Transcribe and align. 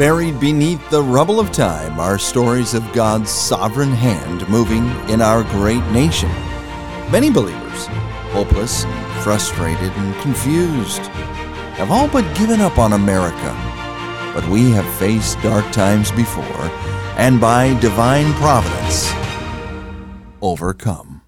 Buried 0.00 0.40
beneath 0.40 0.88
the 0.88 1.02
rubble 1.02 1.38
of 1.38 1.52
time 1.52 2.00
are 2.00 2.18
stories 2.18 2.72
of 2.72 2.90
God's 2.94 3.28
sovereign 3.28 3.92
hand 3.92 4.48
moving 4.48 4.86
in 5.10 5.20
our 5.20 5.42
great 5.42 5.84
nation. 5.92 6.30
Many 7.12 7.30
believers, 7.30 7.86
hopeless, 8.32 8.84
and 8.84 9.22
frustrated, 9.22 9.92
and 9.92 10.22
confused, 10.22 11.02
have 11.76 11.90
all 11.90 12.08
but 12.08 12.24
given 12.34 12.62
up 12.62 12.78
on 12.78 12.94
America. 12.94 13.54
But 14.34 14.48
we 14.48 14.70
have 14.70 14.90
faced 14.94 15.38
dark 15.42 15.70
times 15.70 16.10
before, 16.12 16.70
and 17.18 17.38
by 17.38 17.78
divine 17.80 18.32
providence, 18.36 19.12
overcome. 20.40 21.20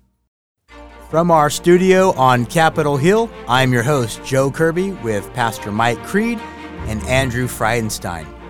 From 1.11 1.31
our 1.31 1.51
studio 1.51 2.13
on 2.13 2.47
Capitol 2.47 2.97
Hill, 2.97 3.29
I'm 3.47 3.71
your 3.71 3.83
host, 3.83 4.25
Joe 4.25 4.51
Kirby, 4.51 4.93
with 4.93 5.31
Pastor 5.35 5.71
Mike 5.71 6.03
Creed 6.05 6.39
and 6.87 7.03
Andrew 7.03 7.47
Friedenstein. 7.49 8.42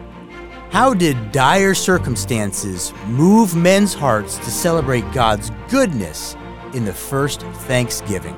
How 0.73 0.95
did 0.95 1.33
dire 1.33 1.75
circumstances 1.75 2.95
move 3.05 3.55
men's 3.55 3.93
hearts 3.93 4.39
to 4.39 4.51
celebrate 4.51 5.05
God's 5.13 5.51
goodness 5.69 6.35
in 6.73 6.87
the 6.87 6.95
first 6.95 7.43
Thanksgiving? 7.43 8.35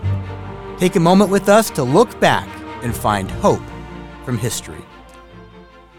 Take 0.76 0.96
a 0.96 1.00
moment 1.00 1.30
with 1.30 1.48
us 1.48 1.70
to 1.70 1.84
look 1.84 2.18
back 2.18 2.48
and 2.82 2.92
find 2.92 3.30
hope 3.30 3.62
from 4.24 4.36
history. 4.36 4.84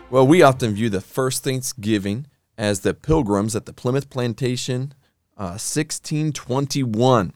Well, 0.09 0.27
we 0.27 0.41
often 0.41 0.73
view 0.73 0.89
the 0.89 0.99
first 0.99 1.41
Thanksgiving 1.41 2.27
as 2.57 2.81
the 2.81 2.93
pilgrims 2.93 3.55
at 3.55 3.65
the 3.65 3.71
Plymouth 3.71 4.09
Plantation, 4.09 4.93
uh, 5.37 5.55
1621. 5.55 7.31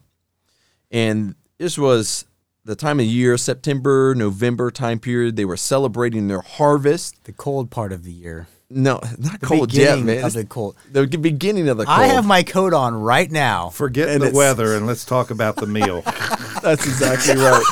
And 0.90 1.36
this 1.56 1.78
was 1.78 2.26
the 2.66 2.76
time 2.76 3.00
of 3.00 3.06
year, 3.06 3.38
September, 3.38 4.14
November 4.14 4.70
time 4.70 4.98
period. 4.98 5.36
They 5.36 5.46
were 5.46 5.56
celebrating 5.56 6.28
their 6.28 6.42
harvest. 6.42 7.24
The 7.24 7.32
cold 7.32 7.70
part 7.70 7.94
of 7.94 8.04
the 8.04 8.12
year. 8.12 8.46
No, 8.72 9.00
not 9.18 9.40
The 9.40 9.46
cold 9.46 9.72
yet, 9.72 9.96
beginning 9.96 10.06
man. 10.06 10.24
of 10.24 10.32
the 10.32 10.44
cold. 10.44 10.76
The 10.92 11.06
beginning 11.06 11.68
of 11.68 11.76
the 11.76 11.84
cold. 11.86 11.98
I 11.98 12.06
have 12.06 12.24
my 12.24 12.44
coat 12.44 12.72
on 12.72 12.94
right 12.94 13.28
now. 13.30 13.70
Forget 13.70 14.08
And 14.08 14.22
the 14.22 14.26
it's- 14.28 14.36
weather 14.36 14.74
and 14.76 14.86
let's 14.86 15.04
talk 15.04 15.30
about 15.32 15.56
the 15.56 15.66
meal. 15.66 16.02
That's 16.62 16.86
exactly 16.86 17.34
right. 17.34 17.64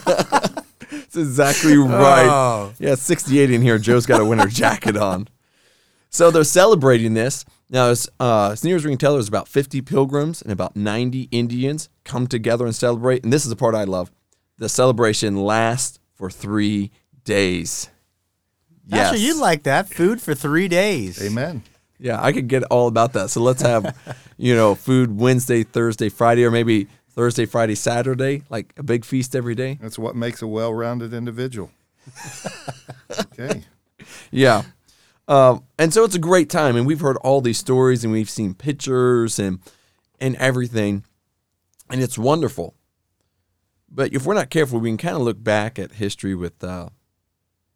That's 0.90 1.16
exactly 1.16 1.76
right. 1.76 2.26
Oh. 2.28 2.72
Yeah, 2.78 2.94
68 2.94 3.50
in 3.50 3.60
here. 3.62 3.78
Joe's 3.78 4.06
got 4.06 4.20
a 4.20 4.24
winter 4.24 4.46
jacket 4.48 4.96
on. 4.96 5.28
So 6.10 6.30
they're 6.30 6.44
celebrating 6.44 7.12
this. 7.14 7.44
Now, 7.68 7.88
as, 7.88 8.08
uh, 8.18 8.50
as 8.52 8.64
near 8.64 8.76
as 8.76 8.84
we 8.84 8.90
can 8.90 8.98
tell, 8.98 9.12
there's 9.14 9.28
about 9.28 9.48
50 9.48 9.82
pilgrims 9.82 10.40
and 10.40 10.50
about 10.50 10.74
90 10.76 11.28
Indians 11.30 11.90
come 12.04 12.26
together 12.26 12.64
and 12.64 12.74
celebrate. 12.74 13.22
And 13.24 13.30
this 13.32 13.44
is 13.44 13.50
the 13.50 13.56
part 13.56 13.74
I 13.74 13.84
love. 13.84 14.10
The 14.56 14.70
celebration 14.70 15.36
lasts 15.36 15.98
for 16.14 16.30
three 16.30 16.90
days. 17.24 17.90
Yes. 18.88 19.10
Pastor, 19.10 19.18
you 19.18 19.40
like 19.40 19.64
that. 19.64 19.88
Food 19.88 20.20
for 20.20 20.34
three 20.34 20.66
days. 20.66 21.22
Amen. 21.22 21.62
Yeah, 21.98 22.22
I 22.22 22.32
could 22.32 22.48
get 22.48 22.62
all 22.64 22.88
about 22.88 23.12
that. 23.12 23.30
So 23.30 23.42
let's 23.42 23.60
have, 23.62 23.96
you 24.38 24.54
know, 24.54 24.74
food 24.74 25.18
Wednesday, 25.18 25.62
Thursday, 25.62 26.08
Friday, 26.08 26.44
or 26.44 26.50
maybe 26.50 26.88
Thursday, 27.10 27.44
Friday, 27.44 27.74
Saturday, 27.74 28.44
like 28.48 28.72
a 28.78 28.82
big 28.82 29.04
feast 29.04 29.36
every 29.36 29.54
day. 29.54 29.78
That's 29.80 29.98
what 29.98 30.16
makes 30.16 30.40
a 30.40 30.46
well-rounded 30.46 31.12
individual. 31.12 31.70
okay. 33.20 33.64
Yeah. 34.30 34.62
Um, 35.26 35.64
and 35.78 35.92
so 35.92 36.04
it's 36.04 36.14
a 36.14 36.20
great 36.20 36.48
time, 36.48 36.74
and 36.76 36.86
we've 36.86 37.00
heard 37.00 37.18
all 37.18 37.42
these 37.42 37.58
stories, 37.58 38.02
and 38.02 38.12
we've 38.12 38.30
seen 38.30 38.54
pictures 38.54 39.38
and 39.38 39.58
and 40.20 40.34
everything, 40.36 41.04
and 41.90 42.00
it's 42.00 42.16
wonderful. 42.16 42.74
But 43.90 44.12
if 44.12 44.24
we're 44.24 44.34
not 44.34 44.50
careful, 44.50 44.80
we 44.80 44.88
can 44.88 44.96
kind 44.96 45.16
of 45.16 45.22
look 45.22 45.42
back 45.42 45.78
at 45.78 45.92
history 45.92 46.34
with, 46.34 46.62
uh, 46.64 46.88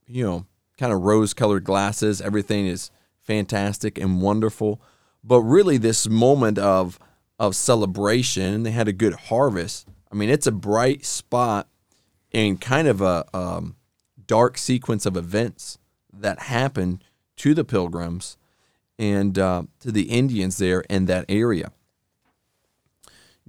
you 0.06 0.24
know, 0.24 0.46
kind 0.78 0.92
of 0.92 1.02
rose-colored 1.02 1.64
glasses. 1.64 2.20
Everything 2.20 2.66
is 2.66 2.90
fantastic 3.22 3.98
and 3.98 4.20
wonderful, 4.20 4.80
but 5.22 5.40
really, 5.40 5.76
this 5.76 6.08
moment 6.08 6.58
of 6.58 6.98
of 7.38 7.56
celebration, 7.56 8.62
they 8.62 8.70
had 8.70 8.86
a 8.86 8.92
good 8.92 9.14
harvest. 9.14 9.88
I 10.12 10.14
mean, 10.14 10.30
it's 10.30 10.46
a 10.46 10.52
bright 10.52 11.04
spot 11.04 11.68
in 12.30 12.56
kind 12.56 12.86
of 12.86 13.00
a 13.00 13.24
um, 13.34 13.74
dark 14.26 14.58
sequence 14.58 15.06
of 15.06 15.16
events 15.16 15.78
that 16.12 16.42
happened 16.42 17.02
to 17.36 17.54
the 17.54 17.64
pilgrims 17.64 18.36
and 18.98 19.38
uh, 19.38 19.64
to 19.80 19.90
the 19.90 20.10
Indians 20.10 20.58
there 20.58 20.80
in 20.82 21.06
that 21.06 21.24
area. 21.28 21.72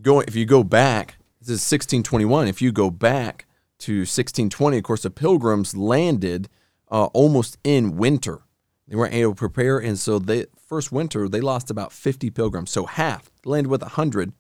Going, 0.02 0.26
if 0.28 0.36
you 0.36 0.46
go 0.46 0.64
back, 0.64 1.18
this 1.40 1.50
is 1.50 1.72
1621. 1.72 2.48
If 2.48 2.62
you 2.62 2.72
go 2.72 2.90
back 2.90 3.46
to 3.80 4.00
1620, 4.00 4.78
of 4.78 4.84
course, 4.84 5.04
the 5.04 5.12
pilgrims 5.12 5.76
landed 5.76 6.50
uh, 6.94 7.06
almost 7.08 7.58
in 7.66 7.98
winter. 7.98 8.40
They 8.88 8.96
weren't 8.96 9.14
able 9.14 9.34
to 9.34 9.38
prepare, 9.40 9.80
and 9.80 9.98
so 10.00 10.20
the 10.20 10.48
first 10.68 10.92
winter 10.92 11.28
they 11.28 11.42
lost 11.42 11.70
about 11.72 11.92
50 11.92 12.30
pilgrims. 12.30 12.70
So 12.72 12.86
half 12.86 13.30
landed 13.44 13.70
with 13.70 13.82
100. 13.82 14.32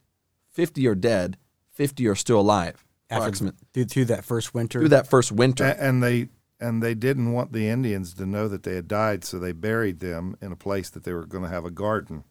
50 0.52 0.88
are 0.88 0.96
dead. 0.96 1.38
50 1.72 2.08
are 2.08 2.16
still 2.16 2.40
alive. 2.40 2.86
After, 3.10 3.24
Approximate 3.24 3.56
through, 3.74 3.86
through 3.86 4.06
that 4.06 4.24
first 4.24 4.54
winter. 4.54 4.80
through 4.80 4.90
that 4.90 5.08
first 5.08 5.32
winter. 5.32 5.66
A- 5.66 5.82
And 5.82 6.02
they 6.04 6.30
and 6.60 6.82
they 6.82 6.94
didn't 6.94 7.34
want 7.34 7.52
the 7.52 7.68
Indians 7.68 8.14
to 8.14 8.26
know 8.26 8.48
that 8.48 8.64
they 8.64 8.76
had 8.76 8.88
died, 8.88 9.24
so 9.26 9.38
they 9.40 9.52
buried 9.52 10.00
them 10.00 10.38
in 10.42 10.52
a 10.52 10.56
place 10.56 10.90
that 10.92 11.04
they 11.04 11.12
were 11.14 11.26
going 11.26 11.44
to 11.44 11.50
have 11.50 11.66
a 11.66 11.72
garden. 11.72 12.24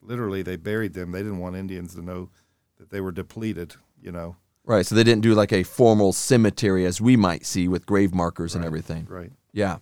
Literally, 0.00 0.42
they 0.42 0.56
buried 0.56 0.94
them. 0.94 1.12
They 1.12 1.22
didn't 1.22 1.38
want 1.40 1.56
Indians 1.56 1.94
to 1.94 2.02
know 2.02 2.30
that 2.78 2.90
they 2.90 3.00
were 3.00 3.12
depleted. 3.12 3.74
You 4.00 4.12
know, 4.12 4.36
Right. 4.64 4.86
So 4.86 4.94
they 4.94 5.04
didn't 5.04 5.22
do 5.22 5.34
like 5.34 5.52
a 5.52 5.62
formal 5.62 6.12
cemetery 6.12 6.86
as 6.86 7.00
we 7.00 7.16
might 7.16 7.44
see 7.44 7.68
with 7.68 7.84
grave 7.86 8.14
markers 8.14 8.54
and 8.54 8.64
everything. 8.64 9.06
right? 9.10 9.30
Yeah. 9.52 9.78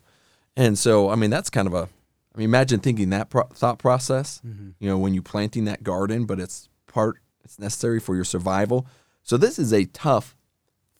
And 0.57 0.77
so, 0.79 1.09
I 1.09 1.15
mean, 1.15 1.31
that's 1.31 1.51
kind 1.51 1.67
of 1.69 1.75
a, 1.75 1.89
I 2.35 2.39
mean, 2.39 2.45
imagine 2.47 2.81
thinking 2.81 3.11
that 3.11 3.31
pro- 3.31 3.45
thought 3.55 3.79
process, 3.79 4.41
you 4.45 4.89
know, 4.89 4.99
when 4.99 5.15
you're 5.15 5.23
planting 5.23 5.65
that 5.67 5.83
garden, 5.83 6.25
but 6.25 6.41
it's 6.41 6.69
part, 6.87 7.19
it's 7.45 7.59
necessary 7.59 8.01
for 8.01 8.15
your 8.15 8.25
survival. 8.25 8.87
So 9.23 9.37
this 9.37 9.59
is 9.59 9.73
a 9.73 9.85
tough 9.87 10.37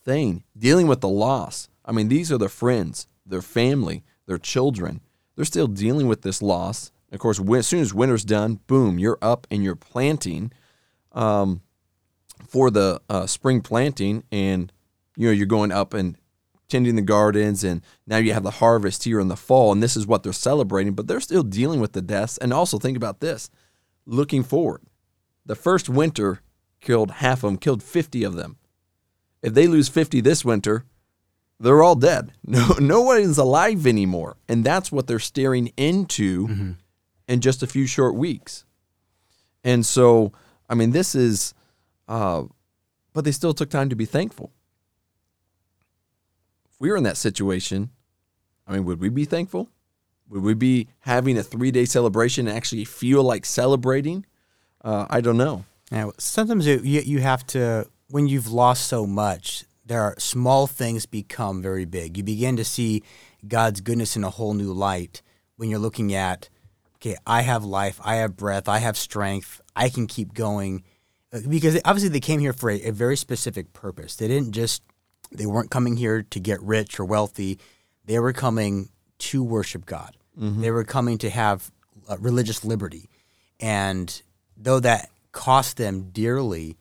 thing 0.05 0.45
dealing 0.57 0.87
with 0.87 1.01
the 1.01 1.09
loss. 1.09 1.69
I 1.85 1.93
mean, 1.93 2.09
these 2.09 2.31
are 2.31 2.39
their 2.39 2.49
friends, 2.49 3.09
their 3.27 3.43
family, 3.43 4.05
their 4.27 4.39
children. 4.39 5.01
They're 5.37 5.45
still 5.45 5.67
dealing 5.67 6.07
with 6.07 6.23
this 6.23 6.41
loss. 6.41 6.93
Of 7.11 7.19
course, 7.19 7.41
when, 7.41 7.59
as 7.59 7.67
soon 7.67 7.81
as 7.81 7.93
winter's 7.93 8.25
done, 8.25 8.61
boom, 8.67 8.99
you're 8.99 9.19
up 9.21 9.47
and 9.51 9.63
you're 9.65 9.75
planting 9.77 10.53
um, 11.13 11.63
for 12.49 12.71
the 12.71 13.01
uh, 13.09 13.27
spring 13.27 13.61
planting, 13.61 14.25
and 14.33 14.73
you 15.17 15.27
know 15.27 15.33
you're 15.33 15.47
going 15.47 15.73
up 15.73 15.95
and 15.95 16.17
tending 16.69 16.97
the 16.97 17.03
gardens, 17.03 17.65
and 17.65 17.83
now 18.07 18.17
you 18.17 18.33
have 18.33 18.43
the 18.43 18.51
harvest 18.53 19.05
here 19.05 19.21
in 19.21 19.29
the 19.29 19.37
fall, 19.37 19.73
and 19.73 19.83
this 19.83 19.97
is 19.97 20.07
what 20.07 20.23
they're 20.23 20.33
celebrating. 20.33 20.95
But 20.95 21.07
they're 21.07 21.21
still 21.21 21.43
dealing 21.43 21.81
with 21.81 21.93
the 21.93 22.03
deaths, 22.03 22.39
and 22.39 22.53
also 22.53 22.79
think 22.79 22.97
about 22.97 23.21
this: 23.21 23.51
looking 24.07 24.43
forward, 24.43 24.83
the 25.45 25.55
first 25.55 25.89
winter 25.89 26.41
killed 26.81 27.11
half 27.13 27.39
of 27.39 27.51
them, 27.51 27.57
killed 27.59 27.83
50 27.83 28.25
of 28.25 28.35
them. 28.35 28.57
If 29.41 29.55
they 29.55 29.67
lose 29.67 29.89
50 29.89 30.21
this 30.21 30.45
winter, 30.45 30.85
they're 31.59 31.83
all 31.83 31.95
dead. 31.95 32.33
No, 32.45 32.75
no 32.81 33.01
one 33.03 33.19
is 33.19 33.39
alive 33.39 33.87
anymore, 33.87 34.37
and 34.49 34.65
that's 34.65 34.93
what 34.93 35.07
they're 35.07 35.19
staring 35.19 35.73
into 35.77 36.75
in 37.29 37.41
just 37.41 37.63
a 37.63 37.67
few 37.67 37.87
short 37.87 38.15
weeks. 38.15 38.65
And 39.65 39.87
so, 39.87 40.33
I 40.69 40.75
mean, 40.75 40.91
this 40.91 41.15
is, 41.15 41.55
uh, 42.09 42.45
but 43.13 43.25
they 43.25 43.33
still 43.33 43.55
took 43.55 43.71
time 43.71 43.89
to 43.89 43.97
be 43.97 44.05
thankful. 44.05 44.53
If 46.71 46.81
we 46.81 46.91
were 46.91 46.97
in 46.97 47.05
that 47.05 47.17
situation, 47.17 47.91
I 48.67 48.75
mean, 48.75 48.85
would 48.85 49.01
we 49.01 49.09
be 49.09 49.25
thankful? 49.25 49.69
Would 50.29 50.43
we 50.43 50.55
be 50.55 50.89
having 51.01 51.37
a 51.37 51.43
three 51.43 51.71
day 51.71 51.85
celebration 51.85 52.49
and 52.49 52.57
actually 52.57 52.85
feel 52.85 53.23
like 53.23 53.45
celebrating? 53.45 54.25
Uh, 54.83 55.07
I 55.11 55.21
don't 55.21 55.37
know. 55.37 55.65
Now, 55.91 56.13
sometimes 56.19 56.67
you, 56.67 56.81
you 56.83 57.01
you 57.01 57.21
have 57.21 57.47
to 57.49 57.87
when 58.09 58.29
you've 58.29 58.51
lost 58.51 58.87
so 58.87 59.07
much. 59.07 59.65
There 59.85 60.01
are 60.01 60.15
small 60.19 60.67
things 60.67 61.07
become 61.07 61.61
very 61.61 61.85
big. 61.85 62.17
You 62.17 62.23
begin 62.23 62.57
to 62.57 62.65
see 62.65 63.03
God's 63.47 63.81
goodness 63.81 64.17
in 64.17 64.25
a 64.25 64.31
whole 64.31 64.55
new 64.55 64.73
light 64.73 65.23
when 65.57 65.69
you're 65.69 65.79
looking 65.79 66.15
at, 66.15 66.49
okay, 66.97 67.17
I 67.27 67.43
have 67.43 67.65
life, 67.65 68.01
I 68.03 68.17
have 68.17 68.37
breath, 68.37 68.69
I 68.69 68.79
have 68.79 68.97
strength, 68.97 69.61
I 69.75 69.89
can 69.89 70.07
keep 70.07 70.35
going. 70.35 70.83
Because 71.49 71.81
obviously 71.85 72.11
they 72.11 72.21
came 72.21 72.41
here 72.41 72.53
for 72.53 72.71
a, 72.71 72.83
a 72.83 72.93
very 72.93 73.17
specific 73.17 73.73
purpose. 73.73 74.17
They 74.17 74.29
didn't 74.29 74.53
just 74.53 74.83
they 75.31 75.47
weren't 75.47 75.71
coming 75.71 75.97
here 75.97 76.23
to 76.23 76.41
get 76.41 76.63
rich 76.63 77.01
or 77.01 77.05
wealthy. 77.05 77.59
They 78.05 78.19
were 78.19 78.33
coming 78.33 78.91
to 79.19 79.43
worship 79.43 79.87
God. 79.87 80.17
They 80.61 80.71
were 80.71 80.85
coming 80.85 81.19
to 81.19 81.31
have 81.31 81.71
uh, 82.09 82.17
religious 82.19 82.65
liberty. 82.65 83.09
And 83.61 84.23
though 84.57 84.81
that 84.81 85.09
cost 85.33 85.77
them 85.77 86.11
dearly, 86.11 86.77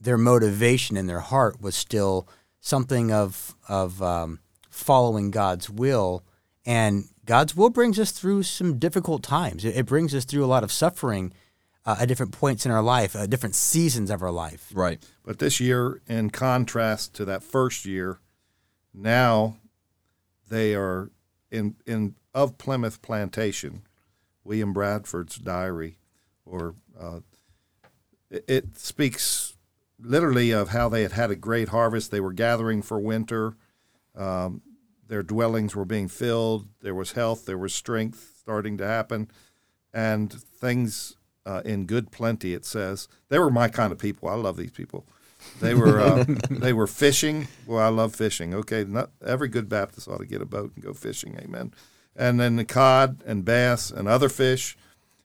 their 0.00 0.18
motivation 0.18 0.96
in 0.96 1.06
their 1.06 1.20
heart 1.20 1.60
was 1.60 1.74
still 1.74 2.28
something 2.60 3.12
of 3.12 3.54
of 3.68 4.02
um, 4.02 4.40
following 4.70 5.30
God's 5.30 5.70
will. 5.70 6.22
And 6.64 7.04
God's 7.24 7.56
will 7.56 7.70
brings 7.70 7.98
us 7.98 8.10
through 8.10 8.42
some 8.42 8.78
difficult 8.78 9.22
times. 9.22 9.64
It, 9.64 9.76
it 9.76 9.86
brings 9.86 10.14
us 10.14 10.24
through 10.24 10.44
a 10.44 10.46
lot 10.46 10.64
of 10.64 10.72
suffering 10.72 11.32
uh, 11.86 11.96
at 12.00 12.08
different 12.08 12.32
points 12.32 12.66
in 12.66 12.72
our 12.72 12.82
life, 12.82 13.14
uh, 13.14 13.26
different 13.26 13.54
seasons 13.54 14.10
of 14.10 14.22
our 14.22 14.32
life. 14.32 14.70
Right. 14.74 15.02
But 15.24 15.38
this 15.38 15.60
year, 15.60 16.02
in 16.08 16.30
contrast 16.30 17.14
to 17.14 17.24
that 17.24 17.42
first 17.42 17.86
year, 17.86 18.18
now 18.92 19.58
they 20.48 20.74
are 20.74 21.10
in 21.50 21.76
in 21.86 22.16
of 22.34 22.58
Plymouth 22.58 23.00
Plantation, 23.00 23.82
William 24.44 24.72
Bradford's 24.72 25.36
diary, 25.36 25.98
or 26.44 26.74
uh, 27.00 27.20
it, 28.30 28.44
it 28.48 28.78
speaks 28.78 29.54
literally 29.98 30.50
of 30.50 30.70
how 30.70 30.88
they 30.88 31.02
had 31.02 31.12
had 31.12 31.30
a 31.30 31.36
great 31.36 31.68
harvest. 31.68 32.10
They 32.10 32.20
were 32.20 32.32
gathering 32.32 32.82
for 32.82 32.98
winter. 32.98 33.56
Um, 34.14 34.62
their 35.08 35.22
dwellings 35.22 35.76
were 35.76 35.84
being 35.84 36.08
filled. 36.08 36.68
There 36.82 36.94
was 36.94 37.12
health. 37.12 37.46
There 37.46 37.56
was 37.56 37.72
strength 37.72 38.34
starting 38.40 38.76
to 38.78 38.86
happen, 38.86 39.30
and 39.94 40.32
things 40.32 41.15
uh, 41.46 41.62
in 41.64 41.86
good 41.86 42.10
plenty. 42.10 42.52
It 42.52 42.64
says 42.64 43.08
they 43.28 43.38
were 43.38 43.50
my 43.50 43.68
kind 43.68 43.92
of 43.92 43.98
people. 43.98 44.28
I 44.28 44.34
love 44.34 44.56
these 44.56 44.72
people. 44.72 45.06
They 45.60 45.74
were 45.74 46.00
uh, 46.00 46.24
they 46.50 46.72
were 46.72 46.86
fishing. 46.86 47.48
Well, 47.66 47.78
I 47.78 47.88
love 47.88 48.14
fishing. 48.14 48.52
Okay, 48.54 48.84
not 48.84 49.10
every 49.24 49.48
good 49.48 49.68
Baptist 49.68 50.08
ought 50.08 50.18
to 50.18 50.26
get 50.26 50.42
a 50.42 50.46
boat 50.46 50.72
and 50.74 50.84
go 50.84 50.92
fishing. 50.92 51.38
Amen. 51.38 51.72
And 52.14 52.40
then 52.40 52.56
the 52.56 52.64
cod 52.64 53.22
and 53.26 53.44
bass 53.44 53.90
and 53.90 54.08
other 54.08 54.28
fish, 54.28 54.76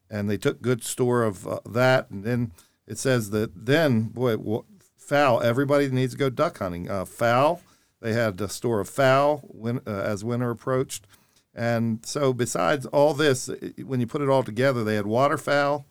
and 0.10 0.30
they 0.30 0.38
took 0.38 0.62
good 0.62 0.84
store 0.84 1.24
of 1.24 1.48
uh, 1.48 1.60
that. 1.66 2.10
And 2.10 2.24
then 2.24 2.52
it 2.86 2.98
says 2.98 3.32
that 3.32 3.66
then 3.66 4.04
boy, 4.04 4.38
w- 4.38 4.66
fowl. 4.98 5.42
Everybody 5.42 5.90
needs 5.90 6.14
to 6.14 6.20
go 6.20 6.30
duck 6.30 6.60
hunting. 6.60 6.90
Uh, 6.90 7.06
fowl. 7.06 7.62
They 8.02 8.14
had 8.14 8.42
a 8.42 8.50
store 8.50 8.80
of 8.80 8.90
fowl 8.90 9.38
when, 9.48 9.80
uh, 9.86 9.92
as 9.92 10.24
winter 10.24 10.50
approached. 10.50 11.06
And 11.54 12.06
so, 12.06 12.34
besides 12.34 12.86
all 12.88 13.14
this, 13.14 13.50
when 13.84 14.00
you 14.00 14.08
put 14.08 14.22
it 14.22 14.30
all 14.30 14.44
together, 14.44 14.84
they 14.84 14.96
had 14.96 15.06
waterfowl, 15.06 15.86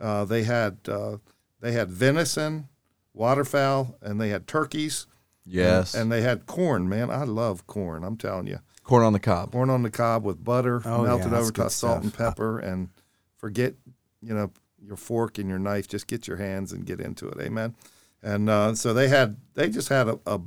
uh, 0.00 0.24
they 0.24 0.44
had 0.44 0.78
uh, 0.88 1.18
they 1.60 1.72
had 1.72 1.90
venison, 1.90 2.68
waterfowl, 3.12 3.96
and 4.00 4.20
they 4.20 4.28
had 4.28 4.46
turkeys. 4.46 5.06
Yes. 5.44 5.94
And, 5.94 6.02
and, 6.02 6.12
they 6.12 6.20
had 6.20 6.44
corn. 6.44 6.88
Man, 6.88 7.10
I 7.10 7.24
love 7.24 7.66
corn. 7.66 8.04
I'm 8.04 8.16
telling 8.16 8.46
you, 8.46 8.60
corn 8.84 9.02
on 9.02 9.14
the 9.14 9.20
cob. 9.20 9.52
Corn 9.52 9.70
on 9.70 9.82
the 9.82 9.90
cob 9.90 10.22
with 10.22 10.44
butter 10.44 10.82
oh, 10.84 11.04
melted 11.04 11.32
yeah, 11.32 11.38
over 11.38 11.50
top 11.50 11.70
salt 11.70 11.72
stuff. 11.72 12.02
and 12.02 12.14
pepper, 12.14 12.58
and 12.58 12.90
forget 13.38 13.74
you 14.20 14.34
know 14.34 14.50
your 14.80 14.96
fork 14.96 15.38
and 15.38 15.48
your 15.48 15.58
knife. 15.58 15.88
Just 15.88 16.06
get 16.06 16.28
your 16.28 16.36
hands 16.36 16.72
and 16.72 16.84
get 16.84 17.00
into 17.00 17.28
it. 17.28 17.40
Amen. 17.40 17.74
And 18.22 18.50
uh, 18.50 18.74
so 18.74 18.92
they 18.92 19.08
had 19.08 19.36
they 19.54 19.68
just 19.68 19.88
had 19.88 20.08
a, 20.08 20.18
a 20.26 20.40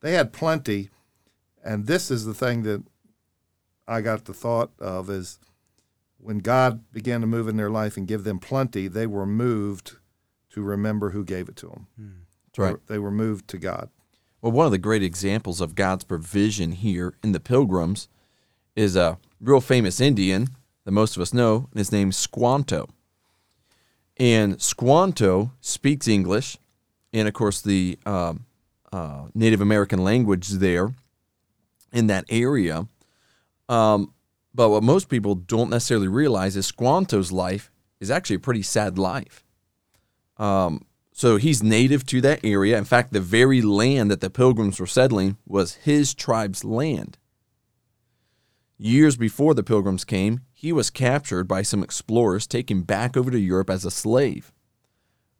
they 0.00 0.12
had 0.12 0.32
plenty, 0.32 0.90
and 1.62 1.86
this 1.86 2.10
is 2.10 2.24
the 2.24 2.34
thing 2.34 2.62
that 2.62 2.82
I 3.86 4.00
got 4.00 4.24
the 4.24 4.34
thought 4.34 4.70
of 4.78 5.10
is 5.10 5.38
when 6.18 6.38
God 6.38 6.90
began 6.92 7.20
to 7.20 7.26
move 7.26 7.48
in 7.48 7.56
their 7.56 7.70
life 7.70 7.96
and 7.96 8.06
give 8.06 8.24
them 8.24 8.38
plenty, 8.38 8.88
they 8.88 9.06
were 9.06 9.26
moved 9.26 9.96
to 10.50 10.62
remember 10.62 11.10
who 11.10 11.24
gave 11.24 11.48
it 11.48 11.56
to 11.56 11.66
them. 11.66 11.86
That's 12.46 12.58
right. 12.58 12.76
They 12.86 12.98
were 12.98 13.10
moved 13.10 13.48
to 13.48 13.58
God. 13.58 13.90
Well, 14.40 14.52
one 14.52 14.66
of 14.66 14.72
the 14.72 14.78
great 14.78 15.02
examples 15.02 15.60
of 15.60 15.74
God's 15.74 16.04
provision 16.04 16.72
here 16.72 17.14
in 17.22 17.32
the 17.32 17.40
Pilgrims 17.40 18.08
is 18.74 18.96
a 18.96 19.18
real 19.40 19.60
famous 19.60 20.00
Indian 20.00 20.48
that 20.84 20.92
most 20.92 21.16
of 21.16 21.22
us 21.22 21.34
know, 21.34 21.68
and 21.70 21.78
his 21.78 21.92
name's 21.92 22.16
Squanto. 22.16 22.88
And 24.16 24.60
Squanto 24.62 25.52
speaks 25.60 26.08
English, 26.08 26.56
and 27.12 27.28
of 27.28 27.34
course, 27.34 27.60
the 27.60 27.98
um, 28.06 28.46
uh, 28.92 29.26
Native 29.34 29.60
American 29.60 30.04
language 30.04 30.48
there 30.48 30.94
in 31.92 32.06
that 32.06 32.24
area. 32.28 32.86
Um, 33.68 34.14
but 34.56 34.70
what 34.70 34.82
most 34.82 35.10
people 35.10 35.34
don't 35.34 35.70
necessarily 35.70 36.08
realize 36.08 36.56
is 36.56 36.66
Squanto's 36.66 37.30
life 37.30 37.70
is 38.00 38.10
actually 38.10 38.36
a 38.36 38.40
pretty 38.40 38.62
sad 38.62 38.98
life. 38.98 39.44
Um, 40.38 40.86
so 41.12 41.36
he's 41.36 41.62
native 41.62 42.06
to 42.06 42.20
that 42.22 42.40
area. 42.42 42.76
In 42.78 42.84
fact, 42.84 43.12
the 43.12 43.20
very 43.20 43.60
land 43.60 44.10
that 44.10 44.22
the 44.22 44.30
pilgrims 44.30 44.80
were 44.80 44.86
settling 44.86 45.36
was 45.46 45.74
his 45.74 46.14
tribe's 46.14 46.64
land. 46.64 47.18
Years 48.78 49.16
before 49.16 49.54
the 49.54 49.62
pilgrims 49.62 50.04
came, 50.04 50.40
he 50.52 50.72
was 50.72 50.90
captured 50.90 51.44
by 51.44 51.62
some 51.62 51.82
explorers, 51.82 52.46
taken 52.46 52.82
back 52.82 53.16
over 53.16 53.30
to 53.30 53.38
Europe 53.38 53.70
as 53.70 53.84
a 53.84 53.90
slave. 53.90 54.52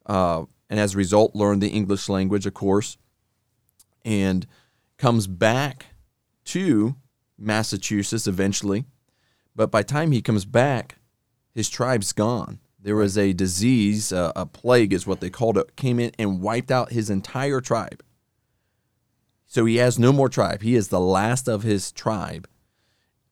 Uh, 0.04 0.44
and 0.69 0.78
as 0.78 0.94
a 0.94 0.98
result, 0.98 1.34
learned 1.34 1.62
the 1.62 1.69
English 1.69 2.08
language, 2.08 2.46
of 2.46 2.54
course, 2.54 2.96
and 4.04 4.46
comes 4.98 5.26
back 5.26 5.86
to 6.44 6.96
Massachusetts 7.38 8.26
eventually. 8.26 8.84
But 9.56 9.70
by 9.70 9.82
time 9.82 10.12
he 10.12 10.20
comes 10.20 10.44
back, 10.44 10.99
his 11.55 11.70
tribe's 11.70 12.12
gone. 12.12 12.61
There 12.79 12.94
was 12.94 13.19
a 13.19 13.32
disease, 13.32 14.12
a 14.12 14.49
plague 14.53 14.93
is 14.93 15.06
what 15.06 15.20
they 15.20 15.31
called 15.31 15.58
it, 15.58 15.75
came 15.75 15.99
in 15.99 16.12
and 16.19 16.43
wiped 16.43 16.70
out 16.70 16.93
his 16.93 17.11
entire 17.11 17.61
tribe. 17.61 18.05
So 19.47 19.64
he 19.64 19.76
has 19.76 19.99
no 19.99 20.12
more 20.12 20.29
tribe. 20.29 20.62
He 20.62 20.76
is 20.76 20.88
the 20.88 21.00
last 21.00 21.49
of 21.49 21.62
his 21.62 21.91
tribe. 21.91 22.47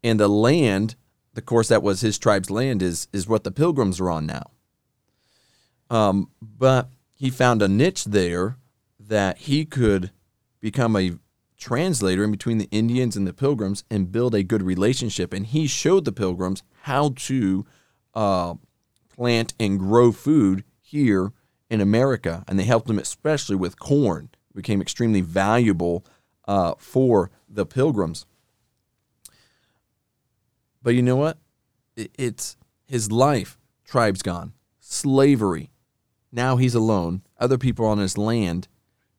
And 0.02 0.18
the 0.18 0.28
land, 0.28 0.96
of 1.36 1.44
course, 1.44 1.68
that 1.68 1.82
was 1.82 2.00
his 2.00 2.18
tribe's 2.18 2.50
land, 2.50 2.82
is, 2.82 3.06
is 3.12 3.28
what 3.28 3.44
the 3.44 3.50
pilgrims 3.52 4.00
are 4.00 4.10
on 4.10 4.26
now. 4.26 4.50
Um, 5.90 6.30
but 6.40 6.88
he 7.14 7.30
found 7.30 7.62
a 7.62 7.68
niche 7.68 8.04
there 8.06 8.56
that 8.98 9.38
he 9.38 9.64
could 9.64 10.10
become 10.60 10.96
a 10.96 11.18
translator 11.58 12.24
in 12.24 12.30
between 12.30 12.58
the 12.58 12.68
Indians 12.70 13.16
and 13.16 13.26
the 13.26 13.32
Pilgrims 13.32 13.84
and 13.90 14.12
build 14.12 14.34
a 14.34 14.42
good 14.42 14.62
relationship. 14.62 15.32
And 15.32 15.46
he 15.46 15.66
showed 15.66 16.04
the 16.04 16.12
Pilgrims 16.12 16.62
how 16.82 17.14
to 17.16 17.66
uh, 18.14 18.54
plant 19.14 19.54
and 19.58 19.78
grow 19.78 20.12
food 20.12 20.64
here 20.80 21.32
in 21.70 21.80
America. 21.80 22.44
And 22.46 22.58
they 22.58 22.64
helped 22.64 22.86
them, 22.86 22.98
especially 22.98 23.56
with 23.56 23.78
corn, 23.78 24.30
it 24.50 24.56
became 24.56 24.80
extremely 24.80 25.20
valuable 25.20 26.04
uh, 26.46 26.74
for 26.78 27.30
the 27.48 27.66
Pilgrims. 27.66 28.26
But 30.82 30.94
you 30.94 31.02
know 31.02 31.16
what? 31.16 31.38
It's 31.96 32.56
his 32.86 33.10
life. 33.10 33.58
Tribe's 33.84 34.22
gone. 34.22 34.52
Slavery. 34.80 35.70
Now 36.30 36.56
he's 36.56 36.74
alone. 36.74 37.22
Other 37.38 37.56
people 37.56 37.86
on 37.86 37.98
his 37.98 38.18
land 38.18 38.68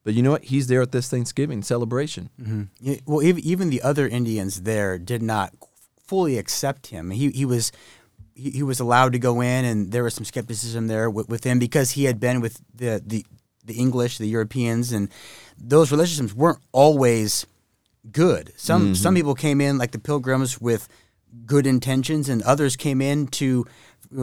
but 0.05 0.13
you 0.13 0.21
know 0.21 0.31
what? 0.31 0.45
He's 0.45 0.67
there 0.67 0.83
at 0.83 0.91
this 0.91 1.09
Thanksgiving 1.09 1.63
celebration. 1.63 2.29
Mm-hmm. 2.39 2.63
Yeah, 2.79 2.97
well, 3.07 3.23
even, 3.23 3.43
even 3.43 3.69
the 3.71 3.81
other 3.81 4.07
Indians 4.07 4.61
there 4.61 4.99
did 4.99 5.23
not 5.23 5.53
fully 6.05 6.37
accept 6.37 6.87
him. 6.87 7.09
He 7.09 7.31
he 7.31 7.43
was 7.43 7.71
he, 8.35 8.51
he 8.51 8.63
was 8.63 8.79
allowed 8.79 9.13
to 9.13 9.19
go 9.19 9.41
in, 9.41 9.65
and 9.65 9.91
there 9.91 10.03
was 10.03 10.13
some 10.13 10.23
skepticism 10.23 10.87
there 10.87 11.09
with, 11.09 11.27
with 11.27 11.43
him 11.43 11.57
because 11.57 11.91
he 11.91 12.05
had 12.05 12.19
been 12.19 12.39
with 12.39 12.61
the 12.73 13.01
the 13.03 13.25
the 13.65 13.73
English, 13.73 14.19
the 14.19 14.27
Europeans, 14.27 14.91
and 14.91 15.09
those 15.57 15.91
relationships 15.91 16.35
weren't 16.35 16.59
always 16.71 17.47
good. 18.11 18.53
Some 18.57 18.83
mm-hmm. 18.83 18.93
some 18.93 19.15
people 19.15 19.33
came 19.33 19.59
in 19.59 19.79
like 19.79 19.91
the 19.91 19.99
Pilgrims 19.99 20.61
with 20.61 20.87
good 21.47 21.65
intentions, 21.65 22.29
and 22.29 22.43
others 22.43 22.75
came 22.75 23.01
in 23.01 23.25
to 23.27 23.65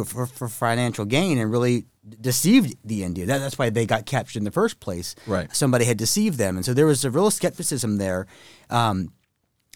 for, 0.06 0.26
for 0.26 0.48
financial 0.48 1.04
gain 1.04 1.38
and 1.38 1.50
really 1.50 1.86
deceived 2.20 2.76
the 2.84 3.04
Indian. 3.04 3.28
That, 3.28 3.38
that's 3.38 3.58
why 3.58 3.70
they 3.70 3.86
got 3.86 4.06
captured 4.06 4.38
in 4.38 4.44
the 4.44 4.50
first 4.50 4.80
place. 4.80 5.14
Right. 5.26 5.54
Somebody 5.54 5.84
had 5.84 5.96
deceived 5.96 6.38
them, 6.38 6.56
and 6.56 6.64
so 6.64 6.74
there 6.74 6.86
was 6.86 7.04
a 7.04 7.10
real 7.10 7.30
skepticism 7.30 7.98
there. 7.98 8.26
Um, 8.70 9.12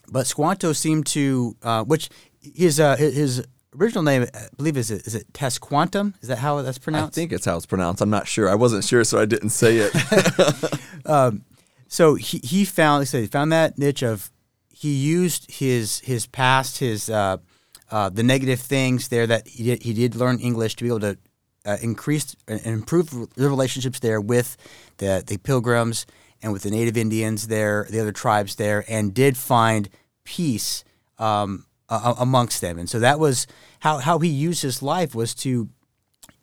but 0.08 0.26
Squanto 0.26 0.72
seemed 0.72 1.06
to, 1.06 1.56
uh, 1.62 1.84
which 1.84 2.08
his 2.40 2.78
uh, 2.78 2.96
his 2.96 3.44
original 3.74 4.02
name, 4.02 4.26
I 4.34 4.48
believe, 4.56 4.76
is 4.76 4.90
it 4.90 5.06
is 5.06 5.14
it 5.14 5.32
Tesquantum? 5.32 6.14
Is 6.22 6.28
that 6.28 6.38
how 6.38 6.60
that's 6.62 6.78
pronounced? 6.78 7.16
I 7.16 7.20
think 7.20 7.32
it's 7.32 7.44
how 7.44 7.56
it's 7.56 7.66
pronounced. 7.66 8.00
I'm 8.00 8.10
not 8.10 8.26
sure. 8.26 8.48
I 8.48 8.54
wasn't 8.54 8.84
sure, 8.84 9.04
so 9.04 9.20
I 9.20 9.24
didn't 9.24 9.50
say 9.50 9.78
it. 9.78 10.80
um, 11.06 11.44
so 11.88 12.14
he 12.14 12.38
he 12.38 12.64
found, 12.64 13.00
like 13.00 13.08
I 13.08 13.10
said, 13.10 13.20
he 13.22 13.26
found 13.26 13.52
that 13.52 13.78
niche 13.78 14.02
of 14.02 14.30
he 14.70 14.92
used 14.92 15.50
his 15.50 16.00
his 16.00 16.26
past, 16.26 16.78
his 16.78 17.08
uh, 17.10 17.38
uh, 17.90 18.08
the 18.10 18.22
negative 18.22 18.60
things 18.60 19.08
there 19.08 19.26
that 19.26 19.46
he 19.48 19.64
did, 19.64 19.82
he 19.82 19.92
did 19.92 20.14
learn 20.14 20.38
English 20.38 20.76
to 20.76 20.84
be 20.84 20.88
able 20.88 21.00
to 21.00 21.18
uh, 21.66 21.76
increase 21.82 22.36
and 22.46 22.64
improve 22.64 23.10
the 23.34 23.48
relationships 23.48 23.98
there 23.98 24.20
with 24.20 24.56
the, 24.98 25.22
the 25.26 25.38
pilgrims 25.38 26.06
and 26.42 26.52
with 26.52 26.62
the 26.62 26.70
native 26.70 26.96
Indians 26.96 27.48
there, 27.48 27.86
the 27.90 28.00
other 28.00 28.12
tribes 28.12 28.56
there, 28.56 28.84
and 28.88 29.12
did 29.12 29.36
find 29.36 29.88
peace 30.24 30.84
um, 31.18 31.66
uh, 31.88 32.14
amongst 32.18 32.60
them. 32.60 32.78
And 32.78 32.88
so 32.88 32.98
that 33.00 33.18
was 33.18 33.46
how, 33.80 33.98
how 33.98 34.18
he 34.18 34.28
used 34.28 34.62
his 34.62 34.82
life 34.82 35.14
was 35.14 35.34
to, 35.36 35.68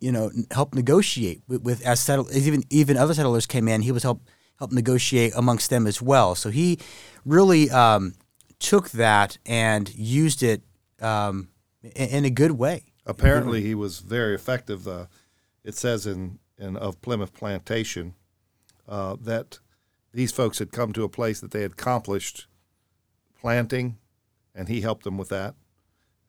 you 0.00 0.12
know, 0.12 0.30
help 0.50 0.74
negotiate 0.74 1.42
with, 1.48 1.62
with 1.62 1.86
as 1.86 2.00
settlers, 2.00 2.46
even 2.46 2.64
even 2.70 2.96
other 2.96 3.14
settlers 3.14 3.46
came 3.46 3.68
in. 3.68 3.82
He 3.82 3.92
was 3.92 4.02
help 4.02 4.28
help 4.58 4.72
negotiate 4.72 5.32
amongst 5.36 5.70
them 5.70 5.86
as 5.86 6.00
well. 6.00 6.34
So 6.34 6.50
he 6.50 6.78
really 7.24 7.70
um, 7.70 8.14
took 8.58 8.90
that 8.90 9.38
and 9.46 9.92
used 9.94 10.42
it 10.42 10.62
um, 11.00 11.48
in, 11.82 12.08
in, 12.08 12.24
a 12.24 12.30
good 12.30 12.52
way. 12.52 12.84
Apparently, 13.06 13.62
he 13.62 13.74
was 13.74 13.98
very 13.98 14.34
effective. 14.34 14.88
Uh, 14.88 15.06
it 15.62 15.74
says 15.74 16.06
in, 16.06 16.38
in 16.58 16.76
of 16.76 17.00
Plymouth 17.02 17.34
Plantation 17.34 18.14
uh, 18.88 19.16
that 19.20 19.58
these 20.12 20.32
folks 20.32 20.58
had 20.58 20.72
come 20.72 20.92
to 20.92 21.04
a 21.04 21.08
place 21.08 21.40
that 21.40 21.50
they 21.50 21.62
had 21.62 21.72
accomplished 21.72 22.46
planting, 23.38 23.98
and 24.54 24.68
he 24.68 24.80
helped 24.80 25.04
them 25.04 25.18
with 25.18 25.28
that. 25.28 25.54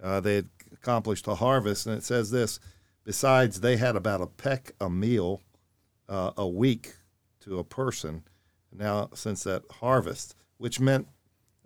Uh, 0.02 0.20
they 0.20 0.36
had 0.36 0.50
accomplished 0.74 1.28
a 1.28 1.36
harvest, 1.36 1.86
and 1.86 1.98
it 1.98 2.04
says 2.04 2.32
this. 2.32 2.60
Besides, 3.04 3.62
they 3.62 3.78
had 3.78 3.96
about 3.96 4.22
a 4.22 4.28
peck 4.28 4.72
a 4.82 4.90
meal 4.90 5.42
uh, 6.10 6.32
a 6.36 6.48
week 6.48 6.96
to 7.42 7.60
a 7.60 7.64
person. 7.64 8.24
Now, 8.72 9.10
since 9.14 9.44
that 9.44 9.64
harvest, 9.80 10.36
which 10.58 10.80
meant 10.80 11.08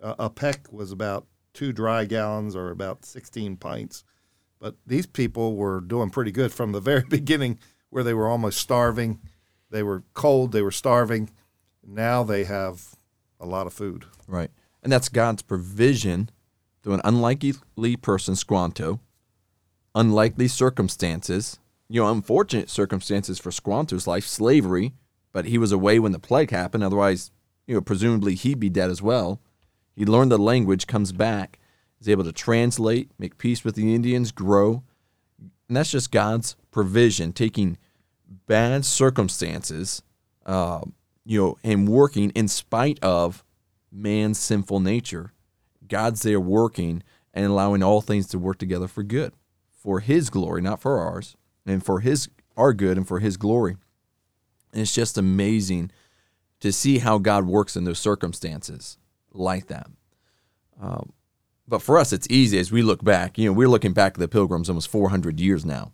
uh, 0.00 0.14
a 0.18 0.30
peck 0.30 0.72
was 0.72 0.92
about 0.92 1.26
two 1.52 1.72
dry 1.72 2.04
gallons 2.04 2.54
or 2.54 2.70
about 2.70 3.04
16 3.04 3.56
pints. 3.56 4.04
But 4.60 4.76
these 4.86 5.06
people 5.06 5.56
were 5.56 5.80
doing 5.80 6.10
pretty 6.10 6.30
good 6.30 6.52
from 6.52 6.72
the 6.72 6.80
very 6.90 7.04
beginning, 7.08 7.58
where 7.88 8.04
they 8.04 8.14
were 8.14 8.28
almost 8.28 8.60
starving. 8.60 9.20
They 9.70 9.82
were 9.82 10.04
cold, 10.14 10.52
they 10.52 10.62
were 10.62 10.70
starving. 10.70 11.30
Now 11.84 12.22
they 12.22 12.44
have 12.44 12.96
a 13.38 13.46
lot 13.46 13.66
of 13.66 13.72
food. 13.72 14.04
Right. 14.28 14.50
And 14.82 14.92
that's 14.92 15.08
God's 15.08 15.42
provision 15.42 16.30
through 16.82 16.94
an 16.94 17.00
unlikely 17.04 17.54
person, 17.96 18.36
Squanto, 18.36 19.00
unlikely 19.94 20.48
circumstances, 20.48 21.58
you 21.88 22.00
know, 22.00 22.10
unfortunate 22.10 22.70
circumstances 22.70 23.38
for 23.38 23.50
Squanto's 23.50 24.06
life, 24.06 24.26
slavery, 24.26 24.94
but 25.32 25.46
he 25.46 25.58
was 25.58 25.72
away 25.72 25.98
when 25.98 26.12
the 26.12 26.18
plague 26.18 26.50
happened. 26.50 26.84
Otherwise, 26.84 27.30
you 27.66 27.74
know, 27.74 27.80
presumably 27.80 28.34
he'd 28.34 28.60
be 28.60 28.70
dead 28.70 28.90
as 28.90 29.02
well. 29.02 29.40
He 29.94 30.04
learned 30.04 30.32
the 30.32 30.38
language, 30.38 30.86
comes 30.86 31.12
back, 31.12 31.58
is 32.00 32.08
able 32.08 32.24
to 32.24 32.32
translate, 32.32 33.10
make 33.18 33.38
peace 33.38 33.64
with 33.64 33.74
the 33.74 33.94
Indians, 33.94 34.32
grow. 34.32 34.82
And 35.68 35.76
that's 35.76 35.90
just 35.90 36.10
God's 36.10 36.56
provision, 36.70 37.32
taking 37.32 37.78
bad 38.46 38.84
circumstances, 38.84 40.02
uh, 40.46 40.80
you 41.24 41.40
know, 41.40 41.58
and 41.62 41.88
working 41.88 42.30
in 42.30 42.48
spite 42.48 42.98
of 43.02 43.44
man's 43.92 44.38
sinful 44.38 44.80
nature. 44.80 45.32
God's 45.86 46.22
there 46.22 46.40
working 46.40 47.02
and 47.34 47.46
allowing 47.46 47.82
all 47.82 48.00
things 48.00 48.26
to 48.28 48.38
work 48.38 48.58
together 48.58 48.88
for 48.88 49.02
good, 49.02 49.32
for 49.70 50.00
His 50.00 50.30
glory, 50.30 50.62
not 50.62 50.80
for 50.80 50.98
ours, 50.98 51.36
and 51.66 51.84
for 51.84 52.00
His 52.00 52.28
our 52.56 52.72
good 52.72 52.96
and 52.96 53.06
for 53.06 53.20
His 53.20 53.36
glory. 53.36 53.76
And 54.72 54.82
it's 54.82 54.94
just 54.94 55.18
amazing 55.18 55.90
to 56.60 56.72
see 56.72 56.98
how 56.98 57.18
God 57.18 57.46
works 57.46 57.76
in 57.76 57.84
those 57.84 57.98
circumstances 57.98 58.98
like 59.32 59.66
that. 59.68 59.88
Um, 60.80 61.12
but 61.70 61.80
for 61.80 61.96
us, 61.96 62.12
it's 62.12 62.26
easy 62.28 62.58
as 62.58 62.72
we 62.72 62.82
look 62.82 63.02
back. 63.02 63.38
You 63.38 63.46
know, 63.46 63.52
we're 63.52 63.68
looking 63.68 63.92
back 63.92 64.14
at 64.14 64.18
the 64.18 64.28
Pilgrims 64.28 64.68
almost 64.68 64.88
400 64.88 65.38
years 65.38 65.64
now. 65.64 65.92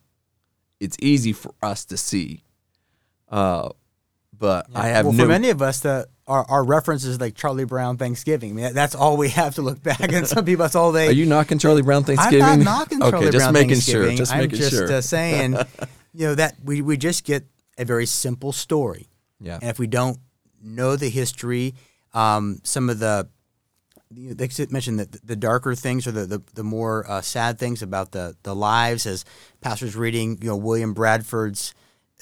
It's 0.80 0.97
easy 1.00 1.35
for 1.35 1.54
us 1.62 1.85
to 1.85 1.99
see. 1.99 2.42
Uh, 3.28 3.68
but 4.38 4.66
I 4.75 4.88
have 4.88 5.04
well, 5.04 5.12
no. 5.12 5.25
for 5.25 5.28
many 5.28 5.50
of 5.50 5.61
us, 5.61 5.80
that 5.80 6.09
our, 6.26 6.45
our 6.49 6.64
references 6.64 7.21
like 7.21 7.35
Charlie 7.35 7.64
Brown 7.64 7.99
Thanksgiving. 7.99 8.52
I 8.52 8.54
mean, 8.54 8.75
that's 8.75 8.95
all 8.95 9.18
we 9.18 9.28
have 9.30 9.54
to 9.56 9.62
look 9.62 9.83
back. 9.83 10.12
And 10.12 10.26
some 10.28 10.45
people, 10.47 10.64
that's 10.64 10.75
all 10.75 10.92
they. 10.92 11.09
Are 11.09 11.12
you 11.12 11.26
knocking 11.26 11.59
Charlie 11.59 11.83
Brown 11.83 12.04
Thanksgiving? 12.04 12.42
I'm 12.42 12.61
not 12.61 12.90
knocking 12.90 13.02
okay, 13.02 13.11
Charlie 13.11 13.30
just 13.30 13.45
Brown 13.45 13.52
making 13.52 13.80
sure. 13.80 14.06
Thanksgiving. 14.06 14.16
Just 14.16 14.33
I'm 14.33 14.38
making 14.40 14.59
just 14.59 14.71
sure. 14.71 14.92
uh, 14.92 15.00
saying, 15.02 15.56
you 16.14 16.26
know, 16.26 16.35
that 16.35 16.56
we, 16.64 16.80
we 16.80 16.97
just 16.97 17.25
get 17.25 17.45
a 17.76 17.85
very 17.85 18.06
simple 18.06 18.52
story. 18.52 19.09
yeah. 19.40 19.59
And 19.61 19.71
if 19.71 19.78
we 19.78 19.87
don't 19.87 20.18
know 20.62 20.97
the 20.97 21.11
history, 21.11 21.75
um, 22.14 22.61
some 22.64 22.88
of 22.88 22.99
the 22.99 23.28
you 24.16 24.28
know, 24.30 24.35
they 24.35 24.49
mentioned 24.70 24.99
that 24.99 25.26
the 25.26 25.37
darker 25.37 25.75
things 25.75 26.06
or 26.06 26.12
the 26.12 26.26
the, 26.26 26.42
the 26.54 26.64
more 26.64 27.08
uh, 27.08 27.20
sad 27.20 27.58
things 27.58 27.82
about 27.82 28.12
the 28.12 28.37
the 28.42 28.54
lives 28.54 29.06
as 29.06 29.25
pastors 29.61 29.94
reading 29.94 30.38
you 30.40 30.49
know 30.49 30.56
William 30.56 30.94
Bradford's 30.94 31.75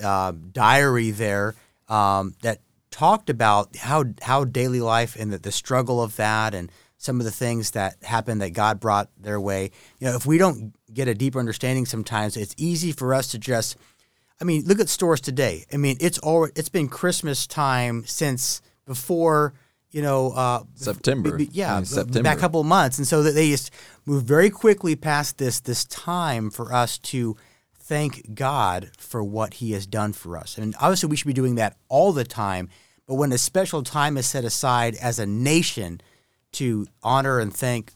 uh, 0.03 0.33
diary 0.53 1.11
there 1.11 1.55
um, 1.89 2.35
that 2.43 2.61
talked 2.91 3.31
about 3.31 3.77
how 3.77 4.05
how 4.23 4.45
daily 4.45 4.81
life 4.81 5.17
and 5.17 5.33
the, 5.33 5.39
the 5.39 5.53
struggle 5.53 6.03
of 6.03 6.17
that 6.17 6.55
and 6.55 6.71
some 6.97 7.21
of 7.21 7.25
the 7.25 7.31
things 7.31 7.73
that 7.73 8.03
happened 8.03 8.41
that 8.41 8.51
God 8.51 8.81
brought 8.81 9.11
their 9.21 9.41
way. 9.41 9.71
You 9.99 10.09
know, 10.09 10.17
if 10.17 10.27
we 10.27 10.39
don't 10.39 10.75
get 10.93 11.07
a 11.07 11.15
deeper 11.15 11.39
understanding, 11.39 11.87
sometimes 11.87 12.37
it's 12.37 12.55
easy 12.57 12.93
for 12.93 13.15
us 13.15 13.29
to 13.29 13.39
just 13.39 13.77
I 14.41 14.45
mean, 14.45 14.65
look 14.65 14.81
at 14.81 14.89
stores 14.89 15.21
today. 15.21 15.65
I 15.73 15.77
mean, 15.77 15.97
it's 16.01 16.19
all 16.19 16.49
it's 16.57 16.69
been 16.69 16.89
Christmas 16.89 17.47
time 17.47 18.05
since 18.05 18.63
before 18.85 19.55
you 19.95 20.03
know 20.03 20.33
uh, 20.33 20.65
September. 20.75 21.39
yeah, 21.53 21.75
I 21.75 21.77
mean, 21.77 21.85
September. 21.85 22.23
back 22.25 22.39
a 22.39 22.41
couple 22.41 22.61
of 22.61 22.67
months, 22.67 22.99
and 22.99 23.07
so 23.07 23.23
that 23.23 23.31
they 23.31 23.51
just 23.51 23.71
move 24.05 24.25
very 24.25 24.51
quickly 24.51 24.97
past 24.97 25.39
this 25.39 25.61
this 25.61 25.85
time 25.85 26.51
for 26.51 26.73
us 26.73 26.99
to 26.99 27.37
thank 27.79 28.35
God 28.35 28.91
for 28.99 29.23
what 29.23 29.55
He 29.55 29.71
has 29.71 29.87
done 29.87 30.13
for 30.13 30.37
us. 30.37 30.59
And 30.59 30.75
obviously, 30.81 31.09
we 31.09 31.17
should 31.17 31.29
be 31.29 31.33
doing 31.33 31.55
that 31.55 31.77
all 31.89 32.13
the 32.13 32.25
time. 32.25 32.69
But 33.07 33.15
when 33.15 33.31
a 33.31 33.39
special 33.39 33.85
time 33.85 34.17
is 34.17 34.27
set 34.27 34.45
aside 34.45 34.97
as 34.97 35.21
a 35.21 35.27
nation 35.27 36.01
to 36.53 36.87
honor 37.05 37.39
and 37.39 37.55
thank 37.55 37.93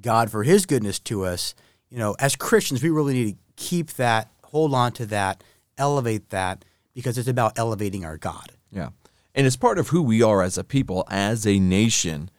God 0.00 0.32
for 0.32 0.42
His 0.42 0.66
goodness 0.66 0.98
to 1.00 1.24
us, 1.24 1.54
you 1.90 1.98
know, 1.98 2.16
as 2.18 2.34
Christians, 2.34 2.82
we 2.82 2.90
really 2.90 3.14
need 3.14 3.32
to 3.32 3.38
keep 3.54 3.92
that, 3.92 4.32
hold 4.42 4.74
on 4.74 4.90
to 4.92 5.06
that, 5.06 5.44
elevate 5.78 6.30
that, 6.30 6.64
because 6.92 7.18
it's 7.18 7.28
about 7.28 7.56
elevating 7.56 8.04
our 8.04 8.16
God. 8.16 8.50
Yeah. 8.72 8.88
And 9.34 9.46
it's 9.46 9.56
part 9.56 9.78
of 9.78 9.88
who 9.88 10.02
we 10.02 10.22
are 10.22 10.42
as 10.42 10.58
a 10.58 10.64
people, 10.64 11.04
as 11.08 11.46
a 11.46 11.58
nation, 11.58 12.30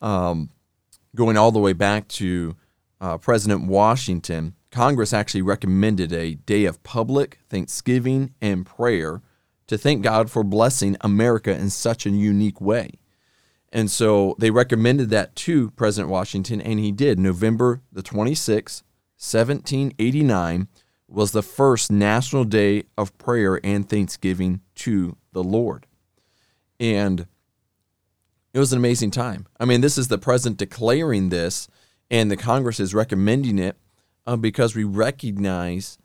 um, 0.00 0.50
going 1.14 1.36
all 1.36 1.52
the 1.52 1.58
way 1.58 1.72
back 1.72 2.08
to 2.08 2.56
uh, 3.00 3.18
President 3.18 3.66
Washington. 3.66 4.54
Congress 4.70 5.12
actually 5.12 5.42
recommended 5.42 6.12
a 6.12 6.34
day 6.34 6.64
of 6.64 6.82
public 6.82 7.38
thanksgiving 7.48 8.34
and 8.40 8.66
prayer 8.66 9.22
to 9.66 9.78
thank 9.78 10.02
God 10.02 10.30
for 10.30 10.44
blessing 10.44 10.96
America 11.00 11.52
in 11.52 11.70
such 11.70 12.06
a 12.06 12.10
unique 12.10 12.60
way. 12.60 12.98
And 13.72 13.90
so 13.90 14.36
they 14.38 14.50
recommended 14.50 15.10
that 15.10 15.34
to 15.36 15.70
President 15.72 16.10
Washington, 16.10 16.60
and 16.60 16.78
he 16.78 16.92
did. 16.92 17.18
November 17.18 17.80
the 17.92 18.02
26th, 18.02 18.82
1789, 19.18 20.68
was 21.08 21.32
the 21.32 21.42
first 21.42 21.90
national 21.90 22.44
day 22.44 22.84
of 22.96 23.16
prayer 23.18 23.60
and 23.64 23.88
thanksgiving 23.88 24.60
to 24.76 25.16
the 25.32 25.42
Lord. 25.42 25.86
And 26.92 27.26
it 28.52 28.58
was 28.58 28.72
an 28.72 28.78
amazing 28.78 29.10
time. 29.10 29.46
I 29.58 29.64
mean, 29.64 29.80
this 29.80 29.96
is 29.96 30.08
the 30.08 30.18
president 30.18 30.58
declaring 30.58 31.30
this, 31.30 31.66
and 32.10 32.30
the 32.30 32.36
Congress 32.36 32.78
is 32.78 32.92
recommending 32.92 33.58
it 33.58 33.76
uh, 34.26 34.36
because 34.36 34.76
we 34.76 34.84
recognize 34.84 35.96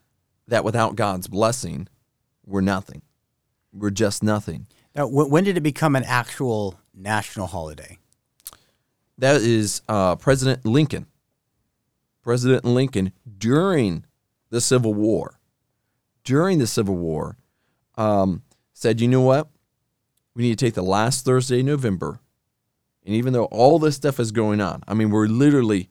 that 0.47 0.63
without 0.63 0.95
God's 0.95 1.27
blessing, 1.27 1.89
we're 2.45 2.61
nothing. 2.61 3.01
We're 3.73 3.89
just 3.89 4.23
nothing. 4.23 4.67
Now, 4.95 5.07
wh- 5.07 5.29
when 5.29 5.43
did 5.43 5.57
it 5.57 5.61
become 5.61 5.97
an 5.97 6.05
actual 6.05 6.79
national 6.93 7.47
holiday? 7.47 7.97
That 9.17 9.41
is 9.41 9.81
uh, 9.89 10.15
President 10.15 10.65
Lincoln. 10.65 11.07
President 12.23 12.63
Lincoln 12.63 13.11
during 13.37 14.05
the 14.49 14.61
Civil 14.61 14.93
War, 14.93 15.39
during 16.23 16.57
the 16.57 16.67
Civil 16.67 16.95
War, 16.95 17.35
um, 17.95 18.43
said, 18.73 19.01
you 19.01 19.09
know 19.09 19.21
what? 19.21 19.49
We 20.39 20.45
need 20.45 20.57
to 20.57 20.65
take 20.65 20.73
the 20.73 20.81
last 20.81 21.25
Thursday 21.25 21.59
in 21.59 21.65
November. 21.65 22.21
And 23.05 23.13
even 23.13 23.33
though 23.33 23.47
all 23.47 23.77
this 23.77 23.97
stuff 23.97 24.21
is 24.21 24.31
going 24.31 24.61
on, 24.61 24.85
I 24.87 24.93
mean, 24.93 25.09
we're 25.09 25.27
literally 25.27 25.89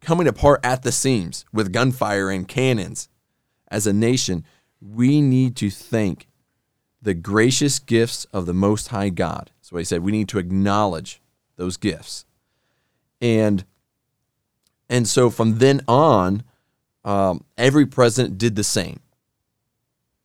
coming 0.00 0.28
apart 0.28 0.60
at 0.62 0.84
the 0.84 0.92
seams 0.92 1.44
with 1.52 1.72
gunfire 1.72 2.30
and 2.30 2.46
cannons 2.46 3.08
as 3.66 3.88
a 3.88 3.92
nation, 3.92 4.44
we 4.80 5.20
need 5.20 5.56
to 5.56 5.70
thank 5.70 6.28
the 7.02 7.14
gracious 7.14 7.80
gifts 7.80 8.26
of 8.26 8.46
the 8.46 8.54
Most 8.54 8.88
High 8.88 9.08
God. 9.08 9.50
So 9.60 9.76
he 9.76 9.82
said 9.82 10.04
we 10.04 10.12
need 10.12 10.28
to 10.28 10.38
acknowledge 10.38 11.20
those 11.56 11.76
gifts. 11.76 12.26
And 13.20 13.64
and 14.88 15.08
so 15.08 15.30
from 15.30 15.58
then 15.58 15.80
on, 15.88 16.44
um, 17.04 17.42
every 17.58 17.86
president 17.86 18.38
did 18.38 18.54
the 18.54 18.62
same. 18.62 19.00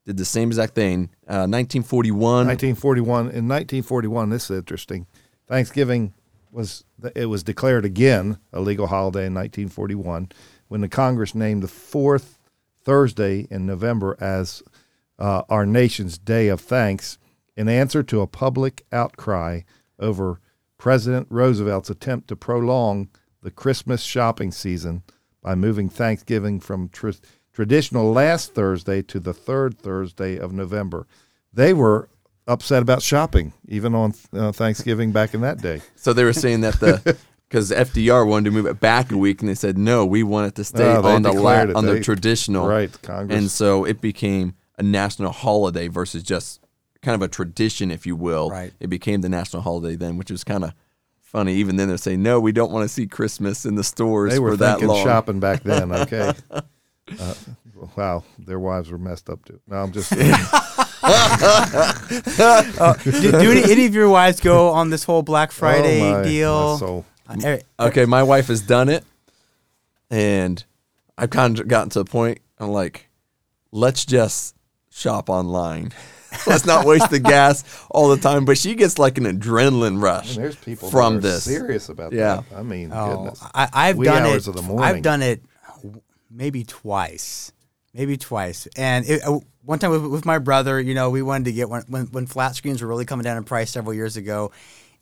Did 0.05 0.17
the 0.17 0.25
same 0.25 0.50
exact 0.50 0.75
thing. 0.75 1.09
Uh, 1.27 1.50
1941. 1.50 2.47
1941. 2.47 3.19
In 3.19 3.47
1941, 3.47 4.29
this 4.29 4.50
is 4.50 4.57
interesting. 4.57 5.07
Thanksgiving 5.47 6.13
was 6.51 6.85
it 7.15 7.25
was 7.25 7.43
declared 7.43 7.85
again 7.85 8.38
a 8.53 8.62
legal 8.62 8.88
holiday 8.88 9.25
in 9.25 9.33
1941 9.33 10.29
when 10.67 10.81
the 10.81 10.88
Congress 10.88 11.35
named 11.35 11.62
the 11.62 11.67
fourth 11.67 12.39
Thursday 12.83 13.47
in 13.51 13.65
November 13.65 14.15
as 14.19 14.63
uh, 15.19 15.43
our 15.50 15.65
nation's 15.65 16.17
Day 16.17 16.47
of 16.47 16.62
Thanks 16.62 17.17
in 17.57 17.67
answer 17.67 18.03
to 18.03 18.21
a 18.21 18.27
public 18.27 18.85
outcry 18.91 19.62
over 20.00 20.39
President 20.77 21.27
Roosevelt's 21.29 21.89
attempt 21.89 22.27
to 22.29 22.35
prolong 22.35 23.09
the 23.41 23.51
Christmas 23.51 24.01
shopping 24.01 24.51
season 24.51 25.03
by 25.41 25.55
moving 25.55 25.89
Thanksgiving 25.89 26.59
from 26.59 26.89
tr- 26.89 27.12
traditional 27.55 28.12
last 28.12 28.53
Thursday 28.53 29.01
to 29.01 29.19
the 29.19 29.33
third 29.33 29.79
Thursday 29.79 30.38
of 30.38 30.51
November. 30.53 31.07
They 31.53 31.74
were 31.74 32.09
upset 32.47 32.81
about 32.83 33.01
shopping 33.01 33.53
even 33.67 33.95
on 33.95 34.13
uh, 34.33 34.51
Thanksgiving 34.51 35.12
back 35.12 35.33
in 35.33 35.41
that 35.41 35.59
day. 35.62 35.81
So 35.95 36.13
they 36.13 36.24
were 36.24 36.33
saying 36.33 36.62
that 36.62 36.79
the 36.79 37.17
because 37.50 37.71
FDR 37.71 38.27
wanted 38.27 38.45
to 38.45 38.51
move 38.51 38.65
it 38.65 38.79
back 38.79 39.12
a 39.12 39.17
week, 39.17 39.41
and 39.41 39.50
they 39.50 39.55
said 39.55 39.77
no, 39.77 40.05
we 40.05 40.21
want 40.21 40.47
it 40.50 40.55
to 40.55 40.63
stay 40.63 40.83
No, 40.83 41.01
on 41.05 41.21
the 41.21 41.31
la- 41.31 41.62
it. 41.62 41.75
on 41.75 41.85
the 41.85 41.93
They- 41.93 42.00
traditional. 42.01 42.67
Right, 42.67 42.91
Congress. 43.01 43.38
And 43.39 43.50
so 43.50 43.85
it 43.85 44.01
became 44.01 44.53
a 44.77 44.83
national 44.83 45.31
holiday 45.31 45.88
versus 45.88 46.21
just 46.21 46.59
kind 47.01 47.15
of 47.15 47.21
a 47.21 47.27
tradition, 47.29 47.89
if 47.91 48.05
you 48.05 48.15
will. 48.15 48.50
Right. 48.50 48.74
It 48.81 48.88
became 48.88 49.21
the 49.21 49.29
national 49.29 49.62
holiday 49.62 49.95
then, 49.95 50.17
which 50.17 50.29
was 50.29 50.43
kind 50.43 50.65
of 50.65 50.74
funny. 51.21 51.53
Even 51.55 51.77
then, 51.77 51.88
they're 51.88 51.97
saying 51.97 52.21
no, 52.21 52.39
we 52.41 52.51
don't 52.51 52.71
want 52.71 52.83
to 52.83 52.89
see 52.93 53.07
Christmas 53.07 53.65
in 53.65 53.75
the 53.75 53.83
stores 53.83 54.33
They 54.33 54.39
were 54.39 54.51
for 54.51 54.57
that 54.57 54.71
thinking 54.79 54.89
long. 54.89 55.03
shopping 55.05 55.39
back 55.39 55.63
then. 55.63 55.91
Okay. 55.93 56.33
uh, 57.19 57.33
wow, 57.95 58.24
their 58.39 58.59
wives 58.59 58.89
were 58.91 58.97
messed 58.97 59.29
up 59.29 59.43
too. 59.45 59.59
No, 59.67 59.77
I'm 59.77 59.91
just. 59.91 60.12
do, 63.03 63.31
do 63.31 63.51
any, 63.51 63.63
any 63.71 63.85
of 63.85 63.93
your 63.93 64.09
wives 64.09 64.39
go 64.39 64.69
on 64.69 64.89
this 64.89 65.03
whole 65.03 65.21
Black 65.21 65.51
Friday 65.51 66.01
oh 66.01 66.17
my, 66.17 66.24
deal? 66.24 66.74
my 66.74 66.79
soul. 66.79 67.05
Uh, 67.27 67.57
Okay, 67.79 68.05
my 68.05 68.24
wife 68.24 68.47
has 68.47 68.62
done 68.62 68.89
it, 68.89 69.03
and 70.09 70.63
I've 71.17 71.29
kind 71.29 71.59
of 71.59 71.67
gotten 71.67 71.89
to 71.91 72.00
a 72.01 72.05
point. 72.05 72.39
I'm 72.59 72.69
like, 72.69 73.09
let's 73.71 74.05
just 74.05 74.55
shop 74.91 75.29
online. 75.29 75.91
let's 76.47 76.65
not 76.65 76.85
waste 76.85 77.09
the 77.09 77.19
gas 77.19 77.63
all 77.89 78.09
the 78.09 78.17
time. 78.17 78.45
But 78.45 78.57
she 78.57 78.75
gets 78.75 79.00
like 79.00 79.17
an 79.17 79.25
adrenaline 79.25 80.01
rush 80.01 80.35
And 80.35 80.45
there's 80.45 80.55
people 80.55 80.89
from 80.89 81.15
that 81.15 81.19
are 81.27 81.31
this. 81.31 81.43
serious 81.45 81.89
about 81.89 82.13
Yeah. 82.13 82.43
that. 82.50 82.57
I 82.57 82.63
mean, 82.63 82.91
Oh, 82.93 83.15
goodness. 83.15 83.43
I, 83.53 83.69
I've 83.74 83.97
Wee 83.97 84.05
done 84.05 84.24
hours 84.24 84.47
it. 84.47 84.51
of 84.51 84.55
the 84.55 84.62
morning. 84.62 84.85
I've 84.85 85.01
done 85.01 85.21
it 85.21 85.41
maybe 86.36 86.63
twice, 86.63 87.51
maybe 87.94 88.18
twice. 88.18 88.68
And 88.77 89.06
it, 89.08 89.24
uh, 89.25 89.39
one 89.63 89.80
time 89.80 89.92
with, 89.92 90.06
with 90.06 90.25
my 90.25 90.38
brother, 90.38 90.80
you 90.80 90.94
know, 90.94 91.10
we 91.10 91.22
wanted 91.22 91.46
to 91.46 91.51
get 91.54 91.70
one 91.70 91.84
when, 91.88 92.06
when 92.08 92.25
flat 92.27 92.56
screens 92.56 92.82
were 92.82 92.88
really 92.88 93.06
coming 93.06 93.24
down 93.24 93.38
in 93.38 93.44
price 93.44 93.72
several 93.72 93.94
years 93.94 94.18
ago. 94.18 94.51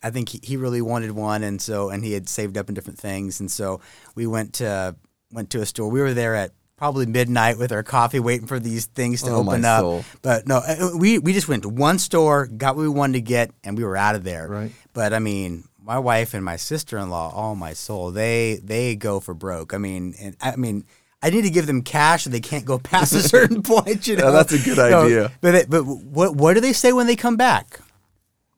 I 0.02 0.10
think 0.10 0.30
he, 0.30 0.40
he 0.44 0.58
really 0.58 0.82
wanted 0.82 1.12
one, 1.12 1.44
and 1.44 1.62
so 1.62 1.90
and 1.90 2.04
he 2.04 2.12
had 2.13 2.28
saved 2.28 2.58
up 2.58 2.68
in 2.70 2.75
different 2.75 3.00
things, 3.00 3.40
and 3.40 3.50
so 3.50 3.80
we 4.16 4.28
went 4.28 4.54
to 4.56 4.96
went 5.32 5.50
to 5.52 5.62
a 5.62 5.66
store. 5.66 5.90
We 5.90 6.02
were 6.02 6.13
there 6.13 6.36
at 6.36 6.52
probably 6.75 7.06
midnight 7.06 7.58
with 7.58 7.72
our 7.72 7.84
coffee, 7.84 8.20
waiting 8.20 8.48
for 8.48 8.60
these 8.60 8.86
things 8.88 9.24
to 9.24 9.30
Oh, 9.30 9.36
open 9.48 9.63
up. 9.63 9.80
soul. 9.80 10.04
But 10.22 10.46
no, 10.48 10.58
uh, 10.58 10.90
we 10.98 11.20
we 11.20 11.32
just 11.32 11.48
went 11.48 11.63
to 11.63 11.70
one 11.70 12.00
store, 12.00 12.48
got 12.48 12.75
what 12.75 12.82
we 12.82 12.90
wanted 12.90 13.13
to 13.13 13.22
get, 13.22 13.52
and 13.63 13.78
we 13.78 13.86
were 13.86 13.96
out 13.96 14.16
of 14.16 14.25
there. 14.25 14.48
Right. 14.50 14.72
But 14.92 15.13
I 15.13 15.20
mean, 15.20 15.63
my 15.82 16.00
wife 16.00 16.34
and 16.34 16.44
my 16.44 16.58
sister 16.58 16.98
in 16.98 17.10
law, 17.10 17.32
oh 17.34 17.56
my 17.56 17.72
soul, 17.72 18.12
they 18.12 18.60
they 18.62 18.98
go 18.98 19.22
for 19.22 19.34
broke. 19.34 19.74
I 19.74 19.78
mean, 19.78 20.16
and 20.20 20.36
I 20.42 20.56
mean. 20.58 20.86
I 21.24 21.30
need 21.30 21.44
to 21.44 21.50
give 21.50 21.65
them 21.65 21.82
cash, 21.82 22.25
so 22.25 22.30
they 22.30 22.42
can't 22.42 22.65
go 22.65 22.77
past 22.92 23.13
a 23.13 23.22
certain 23.22 23.63
point. 23.72 24.08
You 24.08 24.15
Yeah, 24.15 24.22
know, 24.22 24.32
that's 24.34 24.51
a 24.53 24.60
good 24.60 24.77
No, 24.77 25.03
idea. 25.06 25.32
but 25.42 25.51
they, 25.53 25.65
but 25.65 25.84
what 25.86 26.36
what 26.36 26.53
do 26.53 26.60
they 26.60 26.74
say 26.74 26.92
when 26.94 27.08
they 27.08 27.15
come 27.15 27.38
back? 27.38 27.80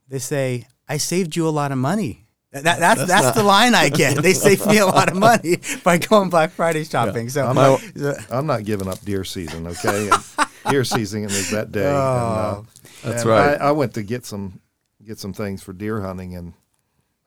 They 0.10 0.20
say, 0.20 0.68
"I 0.90 0.98
saved 0.98 1.36
you 1.36 1.48
a 1.48 1.50
lot 1.50 1.72
of 1.72 1.78
money." 1.78 2.26
That, 2.52 2.64
that- 2.64 2.80
that's 2.80 3.06
that's, 3.06 3.32
the 3.36 3.44
line 3.44 3.76
I 3.76 3.90
get. 3.90 4.18
They 4.24 4.32
save 4.34 4.66
me 4.66 4.78
a 4.78 4.86
lot 4.86 5.10
of 5.12 5.18
money 5.30 5.58
by 5.84 5.98
going 5.98 6.30
Black 6.30 6.52
Friday 6.52 6.86
shopping. 6.86 7.28
So, 7.30 7.46
I'm 7.46 7.56
not, 7.56 7.82
so- 7.98 8.16
I'm 8.32 8.46
not 8.48 8.64
giving 8.64 8.88
up 8.88 9.00
deer 9.02 9.24
season, 9.26 9.68
okay? 9.68 10.10
And 10.10 10.24
deer 10.70 10.86
season 10.86 11.26
is 11.26 11.52
that 11.52 11.72
day. 11.74 11.86
and, 11.86 11.98
uh, 11.98 12.62
That's 13.04 13.22
and 13.24 13.30
right. 13.30 13.62
I, 13.62 13.68
I 13.68 13.72
went 13.72 13.94
to 13.96 14.04
get 14.04 14.26
some 14.26 14.62
get 15.06 15.20
some 15.20 15.34
things 15.34 15.62
for 15.64 15.74
deer 15.74 16.00
hunting, 16.02 16.34
and 16.36 16.54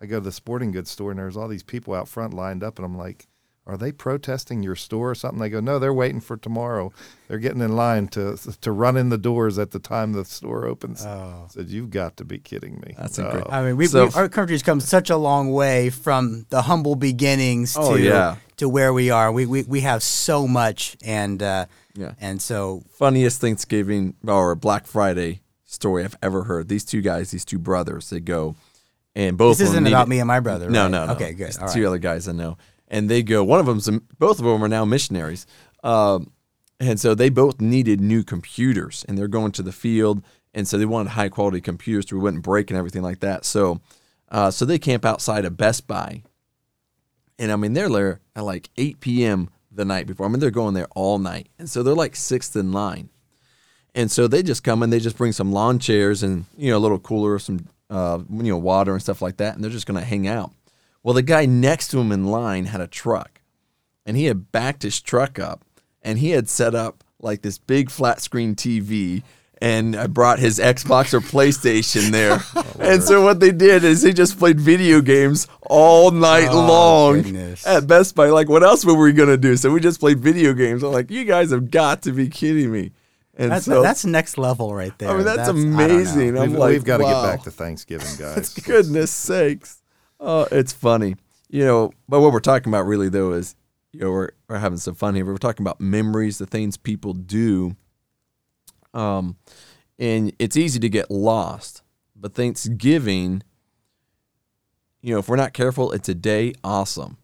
I 0.00 0.07
go 0.07 0.18
to 0.18 0.25
the 0.25 0.33
sporting 0.33 0.73
goods 0.73 0.90
store, 0.90 1.11
and 1.11 1.18
there's 1.21 1.37
all 1.37 1.49
these 1.49 1.62
people 1.62 1.92
out 1.95 2.09
front 2.09 2.33
lined 2.33 2.62
up, 2.64 2.78
and 2.78 2.87
I'm 2.87 2.97
like, 2.97 3.26
"Are 3.68 3.76
they 3.76 3.92
protesting 3.92 4.62
your 4.62 4.75
store 4.75 5.10
or 5.10 5.14
something?" 5.14 5.38
They 5.38 5.48
go, 5.50 5.60
"No, 5.60 5.78
they're 5.78 5.92
waiting 5.94 6.20
for 6.20 6.37
tomorrow. 6.37 6.92
They're 7.28 7.38
getting 7.38 7.60
in 7.60 7.76
line 7.76 8.08
to 8.08 8.37
to 8.60 8.72
run 8.72 8.96
in 8.96 9.10
the 9.10 9.18
doors 9.18 9.58
at 9.58 9.70
the 9.70 9.78
time 9.78 10.12
the 10.14 10.25
store 10.25 10.64
opens." 10.66 11.04
I 11.04 11.44
said, 11.50 11.68
"You've 11.68 11.90
got 11.90 12.16
to 12.16 12.25
be 12.25 12.38
kidding 12.38 12.80
me." 12.84 12.94
That's 12.98 13.18
No. 13.18 13.25
incredible. 13.26 13.52
I 13.54 13.62
mean, 13.62 13.76
we, 13.76 13.87
So- 13.87 14.06
we, 14.06 14.12
our 14.14 14.28
country's 14.28 14.62
come 14.62 14.80
such 14.80 15.10
a 15.10 15.16
long 15.16 15.52
way 15.52 15.90
from 15.90 16.46
the 16.50 16.62
humble 16.62 16.96
beginnings 16.96 17.76
Oh, 17.78 17.96
to 17.96 18.02
yeah. 18.02 18.37
to 18.56 18.68
where 18.68 18.92
we 18.92 19.10
are. 19.10 19.30
We, 19.30 19.46
we 19.46 19.62
we 19.64 19.80
have 19.82 20.02
so 20.02 20.48
much, 20.48 20.96
and 21.04 21.42
uh, 21.42 21.66
Yeah. 21.94 22.12
and 22.20 22.40
so 22.42 22.82
funniest 22.90 23.40
Thanksgiving 23.40 24.14
or 24.26 24.54
Black 24.56 24.87
Friday 24.87 25.42
story 25.64 26.02
I've 26.04 26.16
ever 26.22 26.44
heard. 26.44 26.68
These 26.68 26.84
two 26.87 27.02
guys, 27.02 27.30
these 27.30 27.44
two 27.44 27.58
brothers, 27.58 28.08
they 28.10 28.20
go 28.20 28.56
and 29.14 29.37
both. 29.37 29.58
this 29.58 29.68
of 29.68 29.75
them 29.75 29.84
isn't 29.84 29.92
about 29.94 30.08
needed- 30.08 30.16
me 30.16 30.20
and 30.20 30.28
my 30.28 30.40
brother. 30.40 30.70
No, 30.70 30.82
right? 30.84 30.90
no, 30.90 31.06
no. 31.06 31.12
Okay, 31.12 31.32
good. 31.34 31.56
All 31.58 31.68
two 31.68 31.80
right. 31.82 31.88
other 31.88 31.98
guys 31.98 32.26
I 32.28 32.32
know, 32.32 32.56
and 32.88 33.09
they 33.09 33.23
go. 33.23 33.45
One 33.45 33.61
of 33.61 33.66
them's 33.66 33.88
both 34.18 34.38
of 34.38 34.45
them 34.45 34.64
are 34.64 34.68
now 34.68 34.85
missionaries, 34.85 35.47
um, 35.85 36.33
and 36.80 36.99
so 36.99 37.14
they 37.14 37.28
both 37.28 37.61
needed 37.61 38.00
new 38.00 38.23
computers, 38.25 39.04
and 39.09 39.16
they're 39.16 39.28
going 39.28 39.52
to 39.52 39.62
the 39.62 39.73
field, 39.73 40.23
and 40.54 40.66
so 40.66 40.78
they 40.78 40.87
wanted 40.87 41.11
high 41.11 41.28
quality 41.28 41.61
computers 41.61 42.09
so 42.09 42.16
we 42.16 42.23
wouldn't 42.23 42.42
break 42.42 42.71
and 42.71 42.78
everything 42.78 43.02
like 43.02 43.21
that. 43.21 43.45
So, 43.45 43.80
uh, 44.30 44.50
so 44.50 44.64
they 44.64 44.78
camp 44.78 45.04
outside 45.04 45.45
of 45.45 45.57
Best 45.57 45.87
Buy, 45.87 46.23
and 47.39 47.52
I 47.52 47.56
mean 47.56 47.75
they're 47.75 47.89
there 47.89 48.21
at 48.34 48.45
like 48.45 48.71
8 48.76 49.00
p.m. 49.00 49.50
the 49.71 49.84
night 49.84 50.06
before. 50.06 50.26
I 50.26 50.28
mean 50.28 50.41
they're 50.41 50.50
going 50.50 50.75
there 50.75 50.89
all 50.95 51.19
night, 51.19 51.49
and 51.58 51.69
so 51.69 51.82
they're 51.82 51.95
like 51.95 52.17
sixth 52.17 52.56
in 52.56 52.73
line. 52.73 53.10
And 53.95 54.10
so 54.10 54.28
they 54.28 54.43
just 54.43 54.62
come 54.62 54.82
and 54.82 54.93
they 54.93 55.00
just 55.00 55.17
bring 55.17 55.32
some 55.32 55.50
lawn 55.50 55.78
chairs 55.78 56.23
and 56.23 56.45
you 56.56 56.71
know 56.71 56.76
a 56.76 56.78
little 56.78 56.99
cooler, 56.99 57.39
some 57.39 57.67
uh, 57.91 58.21
you 58.30 58.45
know 58.45 58.58
water 58.58 58.93
and 58.93 59.02
stuff 59.02 59.23
like 59.23 59.39
that, 59.39 59.54
and 59.54 59.65
they're 59.65 59.71
just 59.71 59.86
gonna 59.86 60.04
hang 60.04 60.28
out. 60.28 60.52
Well, 61.02 61.15
the 61.15 61.23
guy 61.23 61.47
next 61.47 61.89
to 61.89 61.99
him 62.00 62.13
in 62.13 62.25
line 62.25 62.67
had 62.67 62.80
a 62.80 62.87
truck, 62.87 63.41
and 64.04 64.17
he 64.17 64.25
had 64.26 64.52
backed 64.52 64.82
his 64.82 65.00
truck 65.00 65.39
up, 65.39 65.65
and 66.02 66.19
he 66.19 66.30
had 66.30 66.49
set 66.49 66.75
up 66.75 67.04
like 67.21 67.43
this 67.43 67.58
big 67.58 67.91
flat 67.91 68.21
screen 68.21 68.54
TV. 68.54 69.23
And 69.61 69.97
I 69.97 70.06
brought 70.06 70.39
his 70.39 70.61
Xbox 70.61 71.13
or 71.13 71.21
PlayStation 71.21 72.13
there. 72.13 72.39
Oh, 72.54 72.65
and 72.80 73.02
so 73.02 73.25
what 73.25 73.41
they 73.41 73.50
did 73.50 73.82
is 73.82 74.02
they 74.02 74.13
just 74.13 74.39
played 74.39 74.61
video 74.61 75.00
games 75.00 75.49
all 75.63 76.13
night 76.13 76.47
Oh, 76.49 76.65
long 76.67 77.23
goodness. 77.23 77.67
at 77.67 77.89
Best 77.89 78.15
Buy. 78.15 78.28
Like, 78.28 78.49
what 78.49 78.63
else 78.63 78.84
were 78.84 78.95
we 78.95 79.13
gonna 79.13 79.37
do? 79.37 79.56
So 79.56 79.73
we 79.73 79.80
just 79.80 79.99
played 79.99 80.21
video 80.21 80.52
games. 80.54 80.84
I'm 80.84 80.93
like, 80.93 81.11
you 81.11 81.25
guys 81.25 81.50
have 81.50 81.73
got 81.73 82.02
to 82.02 82.13
be 82.13 82.28
kidding 82.28 82.71
me. 82.71 82.93
And 83.37 83.50
That's 83.50 83.65
so 83.67 83.82
that's 83.82 84.04
next 84.04 84.39
level 84.39 84.73
right 84.75 84.97
there. 84.99 85.11
I 85.11 85.15
mean, 85.17 85.25
that's, 85.25 85.49
I 85.49 85.52
amazing. 85.52 86.39
I'm 86.39 86.50
We've, 86.50 86.58
like, 86.58 86.71
we've 86.71 86.84
got 86.84 86.99
to 86.99 87.04
wow. 87.04 87.23
get 87.25 87.30
back 87.37 87.43
to 87.45 87.50
Thanksgiving, 87.50 88.08
guys. 88.17 88.54
Goodness 88.65 89.11
sakes. 89.11 89.77
Oh, 90.21 90.47
it's 90.50 90.73
funny. 90.73 91.17
You 91.49 91.65
know, 91.65 91.93
but 92.09 92.21
what 92.21 92.33
we're 92.33 92.41
talking 92.41 92.73
about 92.73 92.87
really 92.87 93.09
though 93.09 93.33
is, 93.33 93.54
you 93.93 94.00
know, 94.00 94.11
we're, 94.11 94.31
we're 94.49 94.59
having 94.59 94.78
some 94.78 94.95
fun 94.95 95.15
here. 95.15 95.25
We're 95.25 95.39
talking 95.39 95.65
about 95.65 95.81
memories, 95.81 96.39
the 96.39 96.47
things 96.47 96.76
people 96.76 97.15
do. 97.15 97.76
Um, 98.93 99.37
and 99.99 100.33
it's 100.39 100.57
easy 100.57 100.78
to 100.81 100.89
get 100.89 101.11
lost. 101.11 101.83
But 102.15 102.35
Thanksgiving, 102.35 103.43
you 105.00 105.15
know, 105.15 105.21
if 105.21 105.28
we're 105.28 105.37
not 105.37 105.52
careful, 105.52 105.93
it's 105.93 106.09
a 106.09 106.15
day 106.15 106.54
awesome. 106.63 107.17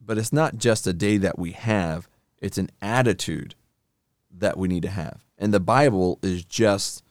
But 0.00 0.18
it's 0.18 0.32
not 0.32 0.58
just 0.58 0.86
a 0.86 0.92
day 0.92 1.16
that 1.18 1.38
we 1.38 1.52
have, 1.52 2.08
it's 2.38 2.58
an 2.58 2.70
attitude 2.80 3.54
that 4.30 4.56
we 4.56 4.68
need 4.68 4.82
to 4.82 4.90
have. 4.90 5.24
And 5.38 5.52
the 5.52 5.60
Bible 5.60 6.18
is 6.22 6.44
just 6.44 7.02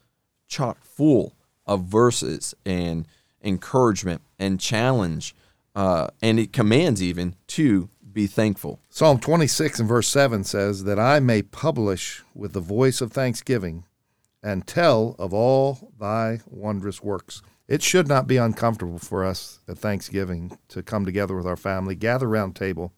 chock 0.48 0.84
full 0.84 1.36
of 1.65 1.84
verses 1.84 2.56
and 2.65 3.08
encouragement 3.43 4.21
and 4.38 4.60
challenge. 4.60 5.36
Uh, 5.75 6.08
and 6.21 6.39
it 6.39 6.52
commands 6.52 7.02
even 7.02 7.36
to 7.47 7.89
be 8.12 8.28
thankful. 8.28 8.80
Psalm 8.89 9.19
26 9.19 9.80
and 9.80 9.88
verse 9.88 10.08
7 10.08 10.43
says, 10.43 10.84
That 10.84 10.99
I 10.99 11.19
may 11.19 11.41
publish 11.41 12.23
with 12.34 12.54
the 12.54 12.60
voice 12.60 13.02
of 13.02 13.12
thanksgiving 13.12 13.86
and 14.41 14.65
tell 14.65 15.15
of 15.19 15.34
all 15.34 15.91
thy 15.99 16.39
wondrous 16.47 17.04
works. 17.04 17.41
It 17.67 17.84
should 17.84 18.08
not 18.08 18.28
be 18.28 18.38
uncomfortable 18.38 18.97
for 18.97 19.23
us 19.23 19.60
at 19.67 19.78
Thanksgiving 19.78 20.58
to 20.69 20.82
come 20.82 21.06
together 21.06 21.36
with 21.36 21.45
our 21.45 21.56
family, 21.56 21.93
gather 21.93 22.28
around 22.28 22.56
table, 22.56 22.93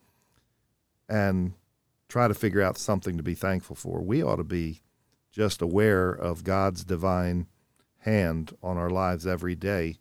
and 1.10 1.54
try 2.08 2.28
to 2.30 2.34
figure 2.34 2.62
out 2.62 2.78
something 2.78 3.18
to 3.18 3.24
be 3.24 3.36
thankful 3.36 3.76
for. 3.76 4.02
We 4.02 4.24
ought 4.24 4.38
to 4.38 4.46
be 4.46 4.82
just 5.32 5.62
aware 5.62 6.12
of 6.12 6.44
God's 6.44 6.84
divine 6.84 7.48
hand 8.00 8.56
on 8.64 8.78
our 8.78 8.90
lives 8.90 9.28
every 9.28 9.56
day. 9.56 9.98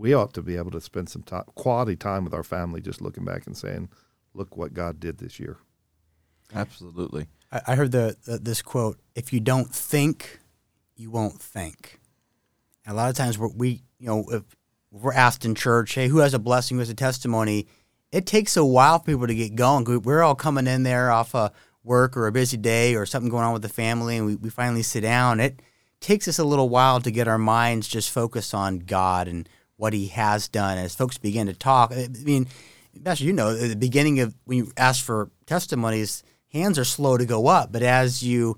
We 0.00 0.14
ought 0.14 0.32
to 0.32 0.42
be 0.42 0.56
able 0.56 0.70
to 0.70 0.80
spend 0.80 1.10
some 1.10 1.22
time, 1.22 1.44
quality 1.54 1.94
time 1.94 2.24
with 2.24 2.32
our 2.32 2.42
family, 2.42 2.80
just 2.80 3.02
looking 3.02 3.26
back 3.26 3.46
and 3.46 3.54
saying, 3.54 3.90
"Look 4.32 4.56
what 4.56 4.72
God 4.72 4.98
did 4.98 5.18
this 5.18 5.38
year." 5.38 5.58
Absolutely. 6.54 7.26
I, 7.52 7.60
I 7.68 7.74
heard 7.74 7.92
the, 7.92 8.16
the 8.24 8.38
this 8.38 8.62
quote: 8.62 8.98
"If 9.14 9.30
you 9.30 9.40
don't 9.40 9.74
think, 9.74 10.40
you 10.96 11.10
won't 11.10 11.38
think." 11.38 12.00
And 12.86 12.94
a 12.94 12.96
lot 12.96 13.10
of 13.10 13.16
times, 13.16 13.36
we're, 13.36 13.52
we 13.54 13.82
you 13.98 14.06
know 14.06 14.24
if 14.30 14.42
we're 14.90 15.12
asked 15.12 15.44
in 15.44 15.54
church, 15.54 15.92
"Hey, 15.92 16.08
who 16.08 16.18
has 16.18 16.32
a 16.32 16.38
blessing? 16.38 16.78
Who 16.78 16.80
has 16.80 16.88
a 16.88 16.94
testimony?" 16.94 17.66
It 18.10 18.24
takes 18.24 18.56
a 18.56 18.64
while 18.64 19.00
for 19.00 19.04
people 19.04 19.26
to 19.26 19.34
get 19.34 19.54
going. 19.54 19.84
We're 20.02 20.22
all 20.22 20.34
coming 20.34 20.66
in 20.66 20.82
there 20.82 21.10
off 21.10 21.34
a 21.34 21.52
work 21.84 22.16
or 22.16 22.26
a 22.26 22.32
busy 22.32 22.56
day 22.56 22.94
or 22.94 23.04
something 23.04 23.30
going 23.30 23.44
on 23.44 23.52
with 23.52 23.62
the 23.62 23.68
family, 23.68 24.16
and 24.16 24.24
we, 24.24 24.36
we 24.36 24.48
finally 24.48 24.82
sit 24.82 25.02
down. 25.02 25.40
It 25.40 25.60
takes 26.00 26.26
us 26.26 26.38
a 26.38 26.44
little 26.44 26.70
while 26.70 27.02
to 27.02 27.10
get 27.10 27.28
our 27.28 27.38
minds 27.38 27.86
just 27.86 28.10
focused 28.10 28.54
on 28.54 28.78
God 28.78 29.28
and 29.28 29.46
what 29.80 29.92
He 29.92 30.08
has 30.08 30.48
done. 30.48 30.78
As 30.78 30.94
folks 30.94 31.18
begin 31.18 31.46
to 31.46 31.54
talk, 31.54 31.92
I 31.92 32.08
mean, 32.22 32.46
Pastor, 33.04 33.24
you 33.24 33.32
know, 33.32 33.50
at 33.50 33.68
the 33.68 33.76
beginning 33.76 34.20
of 34.20 34.34
when 34.44 34.58
you 34.58 34.72
ask 34.76 35.04
for 35.04 35.30
testimonies, 35.46 36.22
hands 36.52 36.78
are 36.78 36.84
slow 36.84 37.16
to 37.16 37.24
go 37.24 37.46
up, 37.46 37.72
but 37.72 37.82
as 37.82 38.22
you 38.22 38.56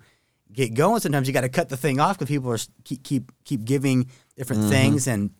get 0.52 0.74
going, 0.74 1.00
sometimes 1.00 1.26
you 1.26 1.32
got 1.32 1.42
to 1.42 1.48
cut 1.48 1.68
the 1.68 1.76
thing 1.76 2.00
off 2.00 2.18
because 2.18 2.28
people 2.28 2.50
are 2.50 2.58
keep 2.84 3.02
keep 3.02 3.30
keep 3.44 3.64
giving 3.64 4.10
different 4.36 4.64
things, 4.64 5.06
and 5.06 5.30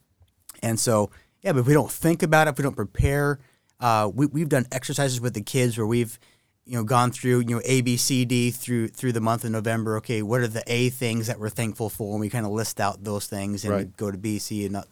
and 0.63 0.79
so 0.79 1.11
yeah, 1.43 1.53
but 1.53 1.61
if 1.61 1.67
we 1.67 1.73
don't 1.75 1.91
think 1.91 2.23
about 2.23 2.47
it, 2.47 2.51
if 2.53 2.59
we 2.59 2.63
don't 2.63 2.77
prepare, 2.77 3.41
uh, 3.81 4.11
we 4.15 4.27
we've 4.27 4.49
done 4.49 4.67
exercises 4.71 5.21
with 5.21 5.35
the 5.35 5.43
kids 5.43 5.77
where 5.77 5.87
we've 5.87 6.19
you 6.65 6.77
know 6.77 6.85
gone 6.85 7.11
through 7.11 7.41
you 7.41 7.57
know 7.57 7.63
A 7.65 7.81
B 7.81 7.97
C 7.97 8.25
D 8.25 8.51
through 8.51 8.89
through 8.89 9.13
the 9.13 9.21
month 9.21 9.45
of 9.45 9.51
November. 9.51 9.97
Okay, 9.97 10.23
what 10.23 10.41
are 10.43 10.49
the 10.49 10.63
A 10.67 10.91
things 10.91 11.27
that 11.27 11.41
we're 11.41 11.49
thankful 11.51 11.89
for? 11.89 12.13
And 12.13 12.21
we 12.21 12.29
kind 12.29 12.47
of 12.47 12.53
list 12.53 12.81
out 12.81 13.03
those 13.03 13.27
things 13.27 13.65
and 13.65 13.73
Right. 13.73 13.97
go 13.97 14.11
to 14.11 14.19
B, 14.19 14.39
C, 14.39 14.65
and 14.65 14.73
not 14.75 14.87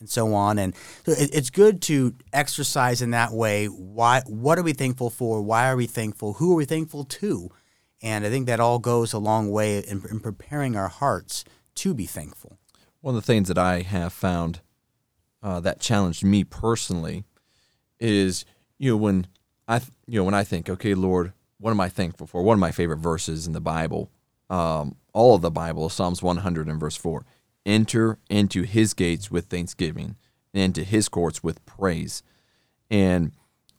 and 0.00 0.08
so 0.08 0.34
on. 0.34 0.58
And 0.58 0.74
so 1.06 1.12
it, 1.12 1.30
it's 1.32 1.50
good 1.50 1.80
to 1.82 2.14
exercise 2.32 3.02
in 3.02 3.12
that 3.12 3.32
way. 3.32 3.66
Why? 3.66 4.22
What 4.26 4.58
are 4.58 4.62
we 4.62 4.72
thankful 4.72 5.10
for? 5.10 5.40
Why 5.42 5.68
are 5.68 5.76
we 5.76 5.86
thankful? 5.86 6.34
Who 6.34 6.52
are 6.52 6.56
we 6.56 6.64
thankful 6.64 7.04
to? 7.04 7.50
And 8.02 8.24
I 8.24 8.30
think 8.30 8.46
that 8.46 8.60
all 8.60 8.78
goes 8.78 9.12
a 9.12 9.18
long 9.18 9.50
way 9.50 9.78
in, 9.78 10.02
in 10.10 10.20
preparing 10.20 10.74
our 10.74 10.88
hearts 10.88 11.44
to 11.76 11.94
be 11.94 12.06
thankful. 12.06 12.58
One 13.00 13.14
of 13.14 13.22
the 13.22 13.26
things 13.26 13.48
that 13.48 13.58
I 13.58 13.82
have 13.82 14.12
found 14.12 14.60
uh, 15.42 15.60
that 15.60 15.80
challenged 15.80 16.24
me 16.24 16.44
personally 16.44 17.24
is 17.98 18.44
you 18.78 18.90
know 18.90 18.96
when 18.96 19.26
I 19.68 19.80
you 20.06 20.18
know 20.18 20.24
when 20.24 20.34
I 20.34 20.44
think 20.44 20.68
okay 20.68 20.94
Lord 20.94 21.32
what 21.58 21.70
am 21.70 21.80
I 21.80 21.88
thankful 21.88 22.26
for 22.26 22.42
one 22.42 22.54
of 22.54 22.60
my 22.60 22.72
favorite 22.72 22.98
verses 22.98 23.46
in 23.46 23.52
the 23.52 23.60
Bible 23.60 24.10
um, 24.48 24.96
all 25.12 25.34
of 25.34 25.42
the 25.42 25.50
Bible 25.50 25.88
Psalms 25.88 26.22
100 26.22 26.68
and 26.68 26.80
verse 26.80 26.96
4 26.96 27.24
enter 27.66 28.18
into 28.28 28.62
his 28.62 28.94
gates 28.94 29.30
with 29.30 29.46
thanksgiving 29.46 30.16
and 30.54 30.62
into 30.62 30.84
his 30.84 31.08
courts 31.08 31.42
with 31.42 31.64
praise 31.66 32.22
and 32.90 33.32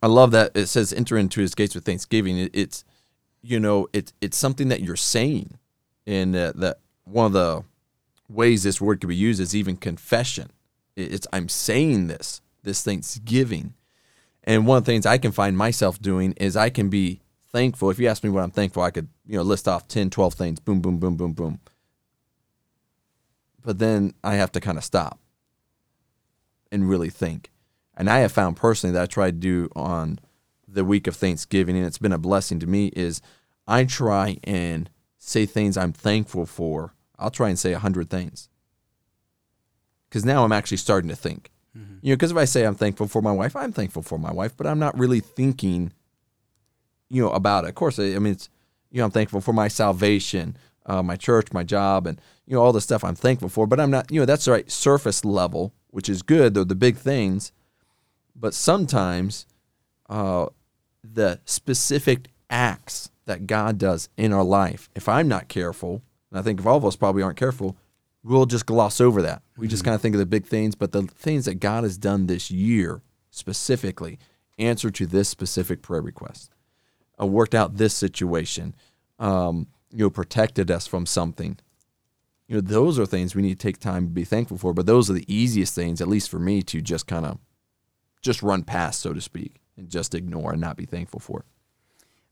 I 0.04 0.08
love 0.08 0.32
that 0.32 0.52
it 0.56 0.68
says 0.68 0.94
enter 0.94 1.18
into 1.18 1.42
his 1.42 1.56
gates 1.56 1.76
with 1.76 1.86
thanksgiving 1.86 2.38
it, 2.38 2.52
it's 2.54 2.84
you 3.42 3.60
know 3.60 3.88
it's 3.94 4.14
it's 4.22 4.38
something 4.38 4.70
that 4.70 4.82
you're 4.82 4.96
saying 4.96 5.58
and 6.06 6.36
uh, 6.36 6.54
that 6.56 6.80
one 7.06 7.28
of 7.28 7.34
the 7.34 7.64
ways 8.30 8.64
this 8.64 8.80
word 8.80 9.02
could 9.02 9.10
be 9.10 9.16
used 9.16 9.42
is 9.42 9.56
even 9.56 9.76
confession 9.76 10.52
it's 10.96 11.28
I'm 11.32 11.50
saying 11.50 12.08
this 12.08 12.42
this 12.64 12.84
Thanksgiving. 12.84 13.74
And 14.44 14.66
one 14.66 14.78
of 14.78 14.86
the 14.86 14.92
things 14.92 15.06
I 15.06 15.18
can 15.18 15.32
find 15.32 15.58
myself 15.58 16.02
doing 16.02 16.34
is 16.34 16.56
I 16.56 16.70
can 16.70 16.90
be 16.90 17.22
thankful. 17.52 17.90
If 17.90 18.00
you 18.00 18.08
ask 18.08 18.24
me 18.24 18.30
what 18.30 18.44
I'm 18.44 18.52
thankful, 18.52 18.84
I 18.84 18.92
could, 18.92 19.08
you 19.26 19.38
know, 19.38 19.44
list 19.44 19.68
off 19.68 19.88
10, 19.88 20.10
12 20.10 20.34
things, 20.34 20.60
boom, 20.60 20.82
boom, 20.82 20.98
boom, 20.98 21.16
boom, 21.16 21.34
boom. 21.34 21.60
But 23.64 23.80
then 23.80 24.14
I 24.24 24.36
have 24.36 24.52
to 24.54 24.60
kind 24.60 24.78
of 24.78 24.84
stop 24.84 25.20
and 26.72 26.90
really 26.90 27.10
think. 27.10 27.52
And 27.96 28.10
I 28.10 28.20
have 28.20 28.32
found 28.32 28.58
personally 28.58 28.94
that 28.94 29.04
I 29.04 29.06
try 29.06 29.28
to 29.28 29.32
do 29.32 29.70
on 29.76 30.20
the 30.68 30.86
week 30.86 31.06
of 31.08 31.16
Thanksgiving, 31.16 31.76
and 31.76 31.86
it's 31.86 31.98
been 31.98 32.14
a 32.14 32.18
blessing 32.18 32.60
to 32.60 32.68
me, 32.68 32.88
is 32.96 33.22
I 33.68 33.84
try 33.84 34.38
and 34.44 34.90
say 35.18 35.46
things 35.46 35.78
I'm 35.78 35.94
thankful 35.94 36.46
for. 36.46 36.94
I'll 37.20 37.30
try 37.30 37.50
and 37.50 37.60
say 37.60 37.74
a 37.74 37.80
hundred 37.80 38.10
things. 38.10 38.50
Because 40.10 40.26
now 40.26 40.44
I'm 40.44 40.52
actually 40.52 40.78
starting 40.78 41.10
to 41.10 41.16
think. 41.16 41.52
Mm-hmm. 41.78 41.98
You 42.02 42.12
know, 42.12 42.16
because 42.16 42.32
if 42.32 42.38
I 42.38 42.46
say 42.46 42.66
I'm 42.66 42.76
thankful 42.76 43.08
for 43.08 43.22
my 43.22 43.32
wife, 43.32 43.56
I'm 43.56 43.72
thankful 43.72 44.02
for 44.02 44.18
my 44.18 44.32
wife, 44.32 44.58
but 44.58 44.66
I'm 44.66 44.80
not 44.80 44.98
really 44.98 45.20
thinking, 45.20 45.92
you 47.10 47.22
know, 47.22 47.32
about 47.32 47.66
it. 47.66 47.70
Of 47.70 47.76
course, 47.76 48.00
I 48.00 48.18
mean, 48.18 48.34
it's, 48.34 48.50
you 48.90 49.00
know, 49.00 49.06
I'm 49.06 49.12
thankful 49.12 49.42
for 49.42 49.54
my 49.54 49.68
salvation, 49.68 50.58
uh, 50.86 51.04
my 51.04 51.16
church, 51.16 51.54
my 51.54 51.64
job, 51.64 52.08
and 52.08 52.20
you 52.46 52.56
know 52.56 52.62
all 52.62 52.74
the 52.74 52.82
stuff 52.82 53.04
I'm 53.04 53.16
thankful 53.16 53.50
for. 53.50 53.68
But 53.68 53.80
I'm 53.80 53.92
not, 53.92 54.12
you 54.12 54.20
know, 54.20 54.26
that's 54.26 54.46
the 54.46 54.52
right 54.52 54.70
surface 54.70 55.24
level, 55.24 55.74
which 55.90 56.10
is 56.10 56.22
good. 56.22 56.54
They're 56.54 56.66
the 56.66 56.76
big 56.76 56.98
things, 56.98 57.52
but 58.36 58.54
sometimes 58.54 59.46
uh, 60.10 60.48
the 61.04 61.40
specific 61.46 62.30
acts 62.50 63.12
that 63.26 63.48
God 63.48 63.78
does 63.78 64.10
in 64.18 64.34
our 64.34 64.44
life, 64.44 64.90
if 64.96 65.08
I'm 65.08 65.28
not 65.28 65.48
careful, 65.48 66.02
and 66.30 66.40
I 66.40 66.42
think 66.42 66.60
if 66.60 66.66
all 66.66 66.78
of 66.78 66.86
us 66.86 66.96
probably 66.96 67.24
aren't 67.24 67.38
careful, 67.38 67.78
we'll 68.24 68.46
just 68.46 68.66
gloss 68.66 69.00
over 69.00 69.22
that. 69.22 69.42
We 69.58 69.68
just 69.68 69.84
mm-hmm. 69.84 69.90
kind 69.90 69.96
of 69.96 70.02
think 70.02 70.16
of 70.16 70.20
the 70.20 70.26
big 70.26 70.46
things, 70.46 70.76
but 70.76 70.92
the 70.92 71.04
things 71.04 71.46
that 71.46 71.56
God 71.56 71.84
has 71.84 71.98
done 71.98 72.28
this 72.28 72.52
year 72.52 73.02
specifically 73.30 74.20
answer 74.58 74.92
to 74.92 75.06
this 75.06 75.30
specific 75.30 75.82
prayer 75.82 76.02
request, 76.02 76.52
uh, 77.20 77.26
worked 77.26 77.56
out 77.56 77.78
this 77.78 77.94
situation, 77.94 78.76
um, 79.20 79.68
you 79.92 80.06
know, 80.06 80.10
protected 80.10 80.72
us 80.72 80.88
from 80.88 81.06
something. 81.06 81.58
You 82.48 82.56
know, 82.56 82.62
those 82.62 83.00
are 83.00 83.06
things 83.06 83.36
we 83.36 83.42
need 83.42 83.60
to 83.60 83.68
take 83.68 83.80
time 83.80 84.08
to 84.08 84.14
be 84.14 84.26
thankful 84.26 84.58
for. 84.58 84.74
But 84.74 84.86
those 84.86 85.10
are 85.10 85.14
the 85.14 85.34
easiest 85.34 85.74
things, 85.74 86.02
at 86.02 86.08
least 86.08 86.30
for 86.30 86.40
me, 86.40 86.62
to 86.64 86.82
just 86.82 87.08
kind 87.08 87.26
of 87.26 87.40
just 88.22 88.44
run 88.44 88.64
past, 88.64 89.00
so 89.00 89.14
to 89.14 89.22
speak, 89.22 89.62
and 89.78 89.90
just 89.90 90.14
ignore 90.14 90.52
and 90.52 90.62
not 90.62 90.78
be 90.78 90.86
thankful 90.86 91.20
for. 91.20 91.46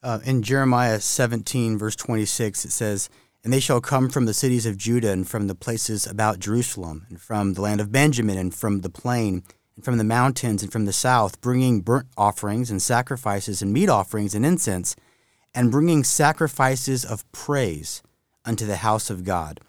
Uh, 0.01 0.19
in 0.23 0.43
Jeremiah 0.43 0.99
17, 0.99 1.77
verse 1.77 1.95
26, 1.95 2.65
it 2.65 2.71
says, 2.71 3.09
and 3.43 3.53
they 3.53 3.59
shall 3.59 3.81
come 3.81 4.09
from 4.09 4.25
the 4.25 4.33
cities 4.33 4.65
of 4.65 4.77
Judah, 4.77 5.11
and 5.11 5.27
from 5.27 5.47
the 5.47 5.55
places 5.55 6.05
about 6.05 6.39
Jerusalem, 6.39 7.05
and 7.09 7.19
from 7.21 7.53
the 7.53 7.61
land 7.61 7.79
of 7.79 7.91
Benjamin, 7.91 8.37
and 8.37 8.53
from 8.53 8.81
the 8.81 8.89
plain, 8.89 9.43
and 9.75 9.85
from 9.85 9.97
the 9.97 10.03
mountains, 10.03 10.61
and 10.61 10.71
from 10.71 10.85
the 10.85 10.93
south, 10.93 11.39
bringing 11.39 11.79
burnt 11.79 12.07
offerings, 12.17 12.69
and 12.69 12.81
sacrifices, 12.81 13.61
and 13.61 13.71
meat 13.71 13.87
offerings, 13.87 14.35
and 14.35 14.45
incense, 14.45 14.95
and 15.53 15.71
bringing 15.71 16.03
sacrifices 16.03 17.03
of 17.03 17.29
praise 17.31 18.01
unto 18.45 18.65
the 18.65 18.77
house 18.77 19.09
of 19.09 19.23
God. 19.23 19.59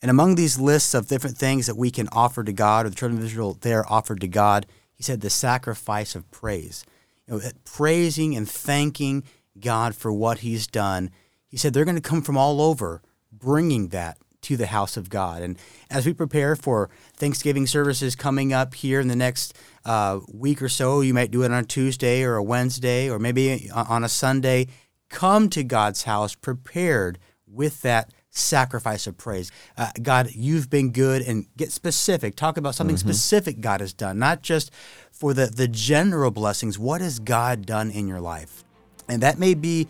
And 0.00 0.10
among 0.10 0.34
these 0.34 0.58
lists 0.58 0.94
of 0.94 1.08
different 1.08 1.36
things 1.36 1.66
that 1.66 1.76
we 1.76 1.90
can 1.90 2.08
offer 2.12 2.44
to 2.44 2.52
God, 2.52 2.86
or 2.86 2.90
the 2.90 2.94
children 2.94 3.18
of 3.18 3.24
Israel 3.24 3.58
there 3.60 3.90
offered 3.90 4.20
to 4.20 4.28
God, 4.28 4.66
he 4.94 5.02
said 5.02 5.20
the 5.20 5.30
sacrifice 5.30 6.14
of 6.14 6.30
praise. 6.30 6.84
You 7.26 7.34
know, 7.34 7.50
praising 7.64 8.36
and 8.36 8.48
thanking 8.48 9.24
God 9.60 9.94
for 9.94 10.12
what 10.12 10.38
he's 10.38 10.66
done. 10.66 11.10
He 11.48 11.56
said 11.56 11.72
they're 11.72 11.84
going 11.84 11.96
to 11.96 12.00
come 12.00 12.22
from 12.22 12.36
all 12.36 12.60
over 12.60 13.02
bringing 13.32 13.88
that 13.88 14.18
to 14.42 14.56
the 14.56 14.66
house 14.66 14.96
of 14.96 15.10
God. 15.10 15.42
And 15.42 15.58
as 15.90 16.06
we 16.06 16.12
prepare 16.12 16.54
for 16.54 16.90
Thanksgiving 17.14 17.66
services 17.66 18.14
coming 18.14 18.52
up 18.52 18.74
here 18.74 19.00
in 19.00 19.08
the 19.08 19.16
next 19.16 19.56
uh, 19.84 20.20
week 20.32 20.62
or 20.62 20.68
so, 20.68 21.00
you 21.00 21.12
might 21.12 21.30
do 21.30 21.42
it 21.42 21.50
on 21.50 21.64
a 21.64 21.64
Tuesday 21.64 22.22
or 22.22 22.36
a 22.36 22.42
Wednesday 22.42 23.10
or 23.10 23.18
maybe 23.18 23.68
on 23.70 24.04
a 24.04 24.08
Sunday. 24.08 24.68
Come 25.08 25.48
to 25.50 25.64
God's 25.64 26.04
house 26.04 26.34
prepared 26.34 27.18
with 27.46 27.82
that 27.82 28.12
sacrifice 28.30 29.06
of 29.06 29.16
praise. 29.16 29.50
Uh, 29.76 29.90
God, 30.02 30.30
you've 30.34 30.70
been 30.70 30.92
good, 30.92 31.22
and 31.22 31.46
get 31.56 31.72
specific. 31.72 32.36
Talk 32.36 32.56
about 32.56 32.74
something 32.74 32.96
mm-hmm. 32.96 33.08
specific 33.08 33.60
God 33.60 33.80
has 33.80 33.92
done, 33.92 34.18
not 34.18 34.42
just 34.42 34.70
for 35.10 35.34
the, 35.34 35.46
the 35.46 35.68
general 35.68 36.30
blessings. 36.30 36.78
What 36.78 37.00
has 37.00 37.18
God 37.18 37.66
done 37.66 37.90
in 37.90 38.06
your 38.06 38.20
life? 38.20 38.64
And 39.08 39.22
that 39.22 39.38
may 39.38 39.54
be 39.54 39.88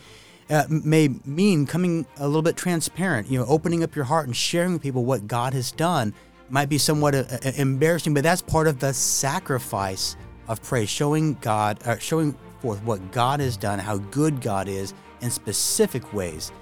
uh, 0.50 0.64
may 0.70 1.08
mean 1.26 1.66
coming 1.66 2.06
a 2.16 2.26
little 2.26 2.42
bit 2.42 2.56
transparent, 2.56 3.30
you 3.30 3.38
know, 3.38 3.44
opening 3.46 3.82
up 3.82 3.94
your 3.94 4.06
heart 4.06 4.26
and 4.26 4.34
sharing 4.34 4.72
with 4.72 4.82
people 4.82 5.04
what 5.04 5.26
God 5.26 5.52
has 5.52 5.70
done 5.72 6.14
might 6.48 6.70
be 6.70 6.78
somewhat 6.78 7.14
uh, 7.14 7.24
uh, 7.30 7.52
embarrassing, 7.56 8.14
but 8.14 8.22
that's 8.22 8.40
part 8.40 8.66
of 8.66 8.78
the 8.78 8.94
sacrifice 8.94 10.16
of 10.46 10.62
praise, 10.62 10.88
showing 10.88 11.34
God, 11.42 11.86
uh, 11.86 11.98
showing 11.98 12.34
forth 12.60 12.82
what 12.82 13.12
God 13.12 13.40
has 13.40 13.58
done, 13.58 13.78
how 13.78 13.98
good 13.98 14.40
God 14.40 14.68
is 14.68 14.94
in 15.20 15.30
specific 15.30 16.12
ways. 16.12 16.52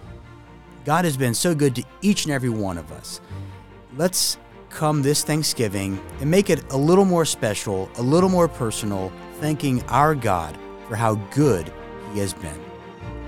God 0.84 1.04
has 1.04 1.16
been 1.16 1.34
so 1.34 1.54
good 1.54 1.74
to 1.76 1.84
each 2.00 2.24
and 2.24 2.32
every 2.32 2.48
one 2.48 2.78
of 2.78 2.92
us. 2.92 3.20
Let's 3.96 4.38
come 4.70 5.02
this 5.02 5.24
Thanksgiving 5.24 6.00
and 6.20 6.30
make 6.30 6.50
it 6.50 6.72
a 6.72 6.76
little 6.76 7.04
more 7.04 7.24
special, 7.24 7.90
a 7.96 8.02
little 8.02 8.28
more 8.28 8.46
personal, 8.46 9.12
thanking 9.40 9.82
our 9.84 10.14
God 10.14 10.56
for 10.88 10.96
how 10.96 11.14
good 11.32 11.72
He 12.12 12.20
has 12.20 12.32
been. 12.32 12.60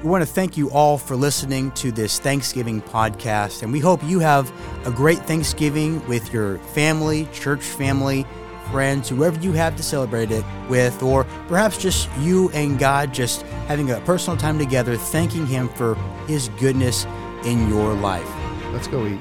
We 0.03 0.09
want 0.09 0.23
to 0.23 0.27
thank 0.27 0.57
you 0.57 0.71
all 0.71 0.97
for 0.97 1.17
listening 1.17 1.73
to 1.73 1.91
this 1.91 2.21
Thanksgiving 2.21 2.81
podcast, 2.81 3.65
and 3.65 3.73
we 3.73 3.81
hope 3.81 4.01
you 4.05 4.21
have 4.21 4.53
a 4.87 4.93
great 4.93 5.19
Thanksgiving 5.21 6.07
with 6.07 6.33
your 6.33 6.59
family, 6.59 7.27
church 7.33 7.63
family, 7.63 8.25
friends, 8.71 9.09
whoever 9.09 9.39
you 9.41 9.53
have 9.53 9.77
to 9.77 9.83
celebrate 9.83 10.31
it 10.31 10.45
with, 10.69 11.03
or 11.03 11.25
perhaps 11.49 11.79
just 11.79 12.09
you 12.19 12.51
and 12.51 12.79
God 12.79 13.13
just 13.13 13.43
having 13.67 13.91
a 13.91 14.01
personal 14.01 14.37
time 14.37 14.59
together, 14.59 14.97
thanking 14.97 15.47
Him 15.47 15.69
for 15.71 15.95
His 16.27 16.49
goodness 16.61 17.07
in 17.45 17.69
your 17.69 17.95
life. 17.95 18.29
Let's 18.73 18.87
go 18.87 19.07
eat. 19.07 19.21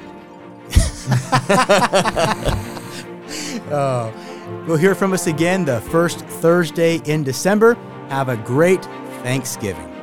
uh, 3.72 4.12
you'll 4.68 4.78
hear 4.78 4.96
from 4.96 5.14
us 5.14 5.28
again 5.28 5.66
the 5.66 5.82
first 5.82 6.20
Thursday 6.20 6.98
in 7.06 7.24
December. 7.24 7.76
Have 8.10 8.30
a 8.30 8.38
great 8.38 8.84
Thanksgiving. 9.24 9.97